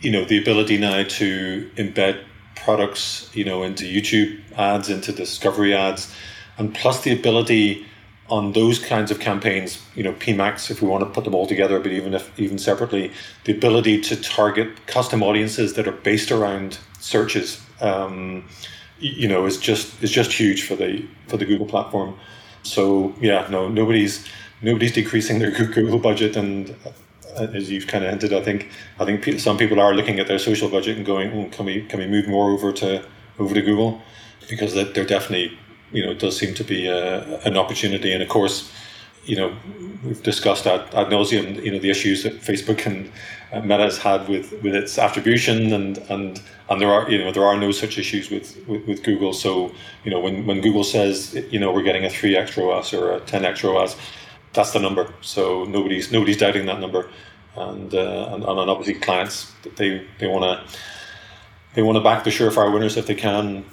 you 0.00 0.10
know, 0.10 0.24
the 0.24 0.38
ability 0.38 0.78
now 0.78 1.02
to 1.02 1.70
embed 1.76 2.24
products, 2.56 3.28
you 3.34 3.44
know, 3.44 3.62
into 3.62 3.84
YouTube 3.84 4.40
ads, 4.56 4.88
into 4.88 5.12
discovery 5.12 5.74
ads, 5.74 6.14
and 6.56 6.74
plus 6.74 7.02
the 7.02 7.12
ability 7.12 7.84
on 8.30 8.52
those 8.52 8.78
kinds 8.78 9.10
of 9.10 9.20
campaigns, 9.20 9.82
you 9.94 10.02
know, 10.02 10.12
PMAX, 10.14 10.70
if 10.70 10.80
we 10.80 10.88
want 10.88 11.04
to 11.04 11.10
put 11.10 11.24
them 11.24 11.34
all 11.34 11.46
together, 11.46 11.78
but 11.78 11.92
even 11.92 12.14
if 12.14 12.38
even 12.38 12.56
separately, 12.58 13.12
the 13.44 13.52
ability 13.52 14.00
to 14.00 14.16
target 14.16 14.86
custom 14.86 15.22
audiences 15.22 15.74
that 15.74 15.86
are 15.86 15.92
based 15.92 16.32
around 16.32 16.78
searches, 17.00 17.60
um, 17.82 18.48
you 18.98 19.28
know, 19.28 19.44
is 19.44 19.58
just 19.58 20.02
is 20.02 20.10
just 20.10 20.32
huge 20.32 20.62
for 20.62 20.76
the 20.76 21.04
for 21.26 21.36
the 21.36 21.44
Google 21.44 21.66
platform. 21.66 22.18
So 22.64 23.14
yeah, 23.20 23.46
no, 23.50 23.68
nobody's 23.68 24.26
nobody's 24.60 24.92
decreasing 24.92 25.38
their 25.38 25.50
Google 25.50 25.98
budget, 25.98 26.36
and 26.36 26.74
uh, 27.36 27.46
as 27.54 27.70
you've 27.70 27.86
kind 27.86 28.04
of 28.04 28.10
hinted, 28.10 28.32
I 28.32 28.42
think 28.42 28.70
I 28.98 29.04
think 29.04 29.38
some 29.38 29.56
people 29.56 29.80
are 29.80 29.94
looking 29.94 30.18
at 30.18 30.26
their 30.26 30.38
social 30.38 30.68
budget 30.68 30.96
and 30.96 31.06
going, 31.06 31.32
oh, 31.32 31.48
can 31.54 31.66
we 31.66 31.82
can 31.82 32.00
we 32.00 32.06
move 32.06 32.26
more 32.26 32.50
over 32.50 32.72
to 32.72 33.04
over 33.38 33.54
to 33.54 33.62
Google 33.62 34.02
because 34.48 34.74
they're 34.74 35.04
definitely 35.04 35.56
you 35.94 36.04
know, 36.04 36.12
does 36.12 36.36
seem 36.36 36.52
to 36.54 36.64
be 36.64 36.86
a, 36.86 37.38
an 37.42 37.56
opportunity. 37.56 38.12
And 38.12 38.22
of 38.22 38.28
course, 38.28 38.70
you 39.24 39.36
know, 39.36 39.56
we've 40.04 40.22
discussed 40.22 40.66
ad, 40.66 40.92
ad 40.92 41.06
nauseum, 41.06 41.62
you 41.64 41.70
know, 41.70 41.78
the 41.78 41.88
issues 41.88 42.24
that 42.24 42.40
Facebook 42.40 42.84
and 42.84 43.06
uh, 43.06 43.10
Meta 43.60 43.84
has 43.84 43.98
had 43.98 44.28
with, 44.28 44.52
with 44.62 44.74
its 44.74 44.98
attribution 44.98 45.72
and, 45.72 45.98
and, 46.08 46.40
and 46.68 46.80
there 46.80 46.90
are, 46.92 47.10
you 47.10 47.18
know, 47.18 47.32
there 47.32 47.44
are 47.44 47.56
no 47.56 47.72
such 47.72 47.98
issues 47.98 48.30
with, 48.30 48.56
with, 48.66 48.86
with 48.86 49.02
Google. 49.02 49.32
So, 49.32 49.72
you 50.04 50.10
know, 50.10 50.20
when, 50.20 50.46
when 50.46 50.60
Google 50.60 50.84
says, 50.84 51.34
you 51.50 51.58
know, 51.58 51.72
we're 51.72 51.82
getting 51.82 52.04
a 52.04 52.08
3x 52.08 52.56
ROAS 52.56 52.92
or 52.92 53.12
a 53.12 53.20
10x 53.20 53.62
ROAS, 53.62 53.96
that's 54.52 54.72
the 54.72 54.78
number. 54.78 55.12
So 55.20 55.64
nobody's, 55.64 56.10
nobody's 56.10 56.36
doubting 56.36 56.66
that 56.66 56.80
number. 56.80 57.08
And, 57.56 57.94
uh, 57.94 58.30
and, 58.32 58.44
and 58.44 58.70
obviously 58.70 58.94
clients, 58.94 59.52
they, 59.76 60.06
they 60.18 60.26
want 60.26 60.44
to, 60.44 60.78
they 61.74 61.82
want 61.82 61.96
to 61.96 62.02
back 62.02 62.24
the 62.24 62.30
surefire 62.30 62.72
winners 62.72 62.96
if 62.96 63.06
they 63.06 63.14
can. 63.14 63.64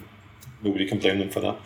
Nobody 0.63 0.85
can 0.85 0.99
blame 0.99 1.19
them 1.19 1.29
for 1.29 1.39
that. 1.39 1.57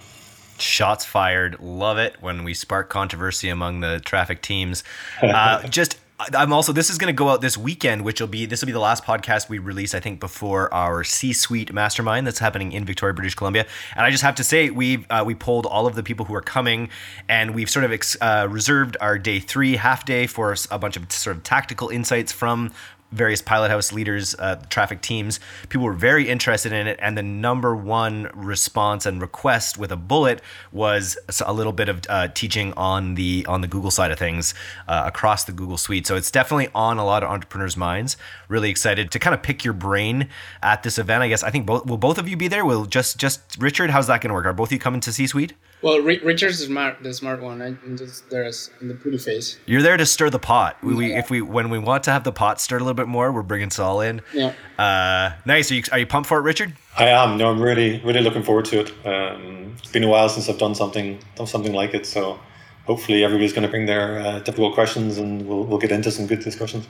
Shots 0.57 1.03
fired. 1.03 1.59
Love 1.59 1.97
it 1.97 2.15
when 2.21 2.43
we 2.43 2.53
spark 2.53 2.89
controversy 2.89 3.49
among 3.49 3.81
the 3.81 3.99
traffic 3.99 4.41
teams. 4.41 4.83
Uh, 5.21 5.63
just 5.67 5.97
I'm 6.17 6.53
also 6.53 6.71
this 6.71 6.89
is 6.89 6.97
going 6.97 7.13
to 7.13 7.17
go 7.17 7.27
out 7.27 7.41
this 7.41 7.57
weekend, 7.57 8.05
which 8.05 8.21
will 8.21 8.27
be 8.27 8.45
this 8.45 8.61
will 8.61 8.67
be 8.67 8.71
the 8.71 8.79
last 8.79 9.03
podcast 9.03 9.49
we 9.49 9.59
release, 9.59 9.93
I 9.93 9.99
think, 9.99 10.21
before 10.21 10.73
our 10.73 11.03
C-suite 11.03 11.73
mastermind 11.73 12.25
that's 12.25 12.39
happening 12.39 12.71
in 12.71 12.85
Victoria, 12.85 13.13
British 13.13 13.35
Columbia. 13.35 13.65
And 13.97 14.05
I 14.05 14.11
just 14.11 14.23
have 14.23 14.35
to 14.35 14.43
say, 14.43 14.69
we 14.69 15.05
uh, 15.09 15.25
we 15.25 15.35
polled 15.35 15.65
all 15.65 15.87
of 15.87 15.95
the 15.95 16.03
people 16.03 16.25
who 16.25 16.33
are 16.33 16.41
coming, 16.41 16.87
and 17.27 17.53
we've 17.53 17.69
sort 17.69 17.83
of 17.83 17.91
ex- 17.91 18.15
uh, 18.21 18.47
reserved 18.49 18.95
our 19.01 19.19
day 19.19 19.41
three 19.41 19.75
half 19.75 20.05
day 20.05 20.25
for 20.25 20.55
a 20.71 20.79
bunch 20.79 20.95
of 20.95 21.11
sort 21.11 21.35
of 21.35 21.43
tactical 21.43 21.89
insights 21.89 22.31
from 22.31 22.71
various 23.15 23.41
pilot 23.41 23.69
house 23.69 23.91
leaders, 23.91 24.35
uh, 24.35 24.55
traffic 24.69 25.01
teams. 25.01 25.39
People 25.69 25.85
were 25.85 25.93
very 25.93 26.27
interested 26.29 26.71
in 26.71 26.87
it, 26.87 26.99
and 27.01 27.17
the 27.17 27.23
number 27.23 27.75
one 27.75 28.29
response 28.33 29.05
and 29.05 29.21
request 29.21 29.77
with 29.77 29.91
a 29.91 29.95
bullet 29.95 30.41
was 30.71 31.17
a 31.45 31.53
little 31.53 31.73
bit 31.73 31.89
of 31.89 32.01
uh, 32.09 32.27
teaching 32.29 32.73
on 32.73 33.15
the 33.15 33.45
on 33.47 33.61
the 33.61 33.67
Google 33.67 33.91
side 33.91 34.11
of 34.11 34.19
things 34.19 34.53
uh, 34.87 35.03
across 35.05 35.43
the 35.45 35.51
Google 35.51 35.77
suite. 35.77 36.05
So 36.05 36.15
it's 36.15 36.31
definitely 36.31 36.69
on 36.75 36.97
a 36.97 37.05
lot 37.05 37.23
of 37.23 37.29
entrepreneurs' 37.29 37.77
minds. 37.77 38.17
Really 38.47 38.69
excited 38.69 39.11
to 39.11 39.19
kind 39.19 39.33
of 39.33 39.41
pick 39.41 39.63
your 39.63 39.73
brain 39.73 40.29
at 40.61 40.83
this 40.83 40.97
event. 40.97 41.23
I 41.23 41.27
guess 41.27 41.43
I 41.43 41.49
think 41.49 41.65
both 41.65 41.85
will 41.85 41.97
both 41.97 42.17
of 42.17 42.27
you 42.27 42.37
be 42.37 42.47
there. 42.47 42.65
Will 42.65 42.85
just 42.85 43.17
just 43.17 43.41
Richard, 43.59 43.89
how's 43.89 44.07
that 44.07 44.21
going 44.21 44.29
to 44.29 44.33
work? 44.33 44.45
Are 44.45 44.53
both 44.53 44.69
of 44.69 44.73
you 44.73 44.79
coming 44.79 45.01
to 45.01 45.13
C 45.13 45.27
Suite? 45.27 45.53
Well, 45.81 45.99
Richard's 45.99 46.59
the 46.59 46.65
smart, 46.65 47.03
the 47.03 47.13
smart 47.13 47.41
one. 47.41 47.61
I'm 47.61 47.97
just 47.97 48.29
there 48.29 48.43
as 48.43 48.71
in 48.81 48.87
the 48.87 48.95
pretty 48.95 49.17
face. 49.17 49.59
You're 49.65 49.83
there 49.83 49.97
to 49.97 50.05
stir 50.05 50.29
the 50.29 50.39
pot. 50.39 50.77
We, 50.83 50.95
we, 50.95 51.13
if 51.13 51.29
we 51.29 51.41
when 51.41 51.69
we 51.69 51.77
want 51.77 52.03
to 52.05 52.11
have 52.11 52.23
the 52.23 52.31
pot 52.31 52.59
stirred 52.59 52.81
a 52.81 52.83
little 52.83 52.95
bit 52.95 53.07
more, 53.07 53.31
we're 53.31 53.43
bringing 53.43 53.69
Saul 53.69 54.01
in. 54.01 54.21
Yeah. 54.33 54.53
Uh, 54.79 55.35
nice. 55.45 55.71
Are 55.71 55.75
you 55.75 55.83
are 55.91 55.99
you 55.99 56.07
pumped 56.07 56.27
for 56.29 56.39
it, 56.39 56.41
Richard? 56.41 56.73
I 56.97 57.09
am. 57.09 57.37
No, 57.37 57.51
I'm 57.51 57.61
really 57.61 58.01
really 58.03 58.21
looking 58.21 58.41
forward 58.41 58.65
to 58.65 58.79
it. 58.79 58.91
Um, 59.05 59.75
it's 59.77 59.91
been 59.91 60.03
a 60.03 60.07
while 60.07 60.29
since 60.29 60.49
I've 60.49 60.57
done 60.57 60.73
something 60.73 61.19
done 61.35 61.47
something 61.47 61.73
like 61.73 61.93
it, 61.93 62.05
so 62.05 62.39
hopefully 62.85 63.23
everybody's 63.23 63.53
going 63.53 63.67
to 63.67 63.69
bring 63.69 63.85
their 63.85 64.19
uh, 64.19 64.39
difficult 64.39 64.73
questions, 64.73 65.17
and 65.17 65.47
we'll 65.47 65.65
we'll 65.65 65.77
get 65.79 65.91
into 65.91 66.09
some 66.09 66.25
good 66.25 66.39
discussions. 66.39 66.87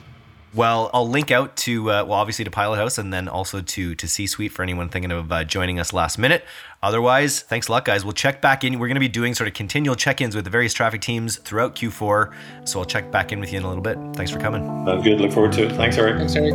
Well, 0.54 0.90
I'll 0.94 1.08
link 1.08 1.30
out 1.30 1.56
to 1.58 1.90
uh, 1.90 2.04
well, 2.04 2.14
obviously 2.14 2.44
to 2.44 2.50
Pilot 2.50 2.76
House, 2.76 2.98
and 2.98 3.12
then 3.12 3.28
also 3.28 3.60
to 3.60 3.94
to 3.94 4.08
C 4.08 4.26
Suite 4.26 4.52
for 4.52 4.62
anyone 4.62 4.88
thinking 4.88 5.10
of 5.10 5.30
uh, 5.30 5.44
joining 5.44 5.78
us 5.78 5.92
last 5.92 6.18
minute. 6.18 6.44
Otherwise, 6.82 7.40
thanks 7.40 7.68
a 7.68 7.72
lot, 7.72 7.84
guys. 7.84 8.04
We'll 8.04 8.12
check 8.12 8.40
back 8.40 8.64
in. 8.64 8.78
We're 8.78 8.86
going 8.86 8.94
to 8.94 9.00
be 9.00 9.08
doing 9.08 9.34
sort 9.34 9.48
of 9.48 9.54
continual 9.54 9.96
check-ins 9.96 10.34
with 10.34 10.44
the 10.44 10.50
various 10.50 10.72
traffic 10.72 11.00
teams 11.00 11.36
throughout 11.38 11.74
Q4, 11.74 12.32
so 12.64 12.78
I'll 12.78 12.84
check 12.84 13.10
back 13.10 13.32
in 13.32 13.40
with 13.40 13.52
you 13.52 13.58
in 13.58 13.64
a 13.64 13.68
little 13.68 13.82
bit. 13.82 13.98
Thanks 14.14 14.30
for 14.30 14.38
coming. 14.38 14.64
Sounds 14.86 15.02
good. 15.02 15.20
Look 15.20 15.32
forward 15.32 15.52
to 15.52 15.66
it. 15.66 15.72
Thanks, 15.72 15.98
Eric. 15.98 16.16
Thanks, 16.16 16.36
Eric. 16.36 16.54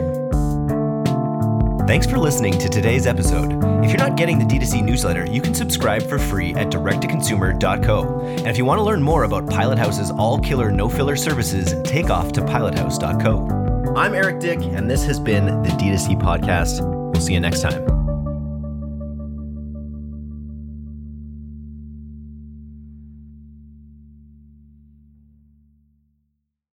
Thanks 1.88 2.08
for 2.08 2.18
listening 2.18 2.58
to 2.60 2.70
today's 2.70 3.06
episode. 3.06 3.52
If 3.84 3.92
you're 3.92 4.00
not 4.00 4.16
getting 4.16 4.40
the 4.40 4.46
D2C 4.46 4.82
newsletter, 4.82 5.26
you 5.26 5.42
can 5.42 5.54
subscribe 5.54 6.08
for 6.08 6.18
free 6.18 6.54
at 6.54 6.68
directtoconsumer.co. 6.68 8.22
And 8.22 8.48
if 8.48 8.58
you 8.58 8.64
want 8.64 8.80
to 8.80 8.84
learn 8.84 9.04
more 9.04 9.24
about 9.24 9.50
Pilot 9.50 9.78
House's 9.78 10.10
all 10.12 10.40
killer, 10.40 10.72
no 10.72 10.88
filler 10.88 11.18
services, 11.18 11.76
take 11.84 12.10
off 12.10 12.32
to 12.34 12.42
pilothouse.co. 12.42 13.61
I'm 13.96 14.14
Eric 14.16 14.40
Dyck, 14.40 14.60
and 14.60 14.90
this 14.90 15.06
has 15.06 15.20
been 15.20 15.46
the 15.64 15.70
D2C 15.70 16.20
podcast. 16.22 16.80
We'll 17.12 17.22
see 17.22 17.34
you 17.34 17.42
next 17.42 17.62
time. 17.62 18.01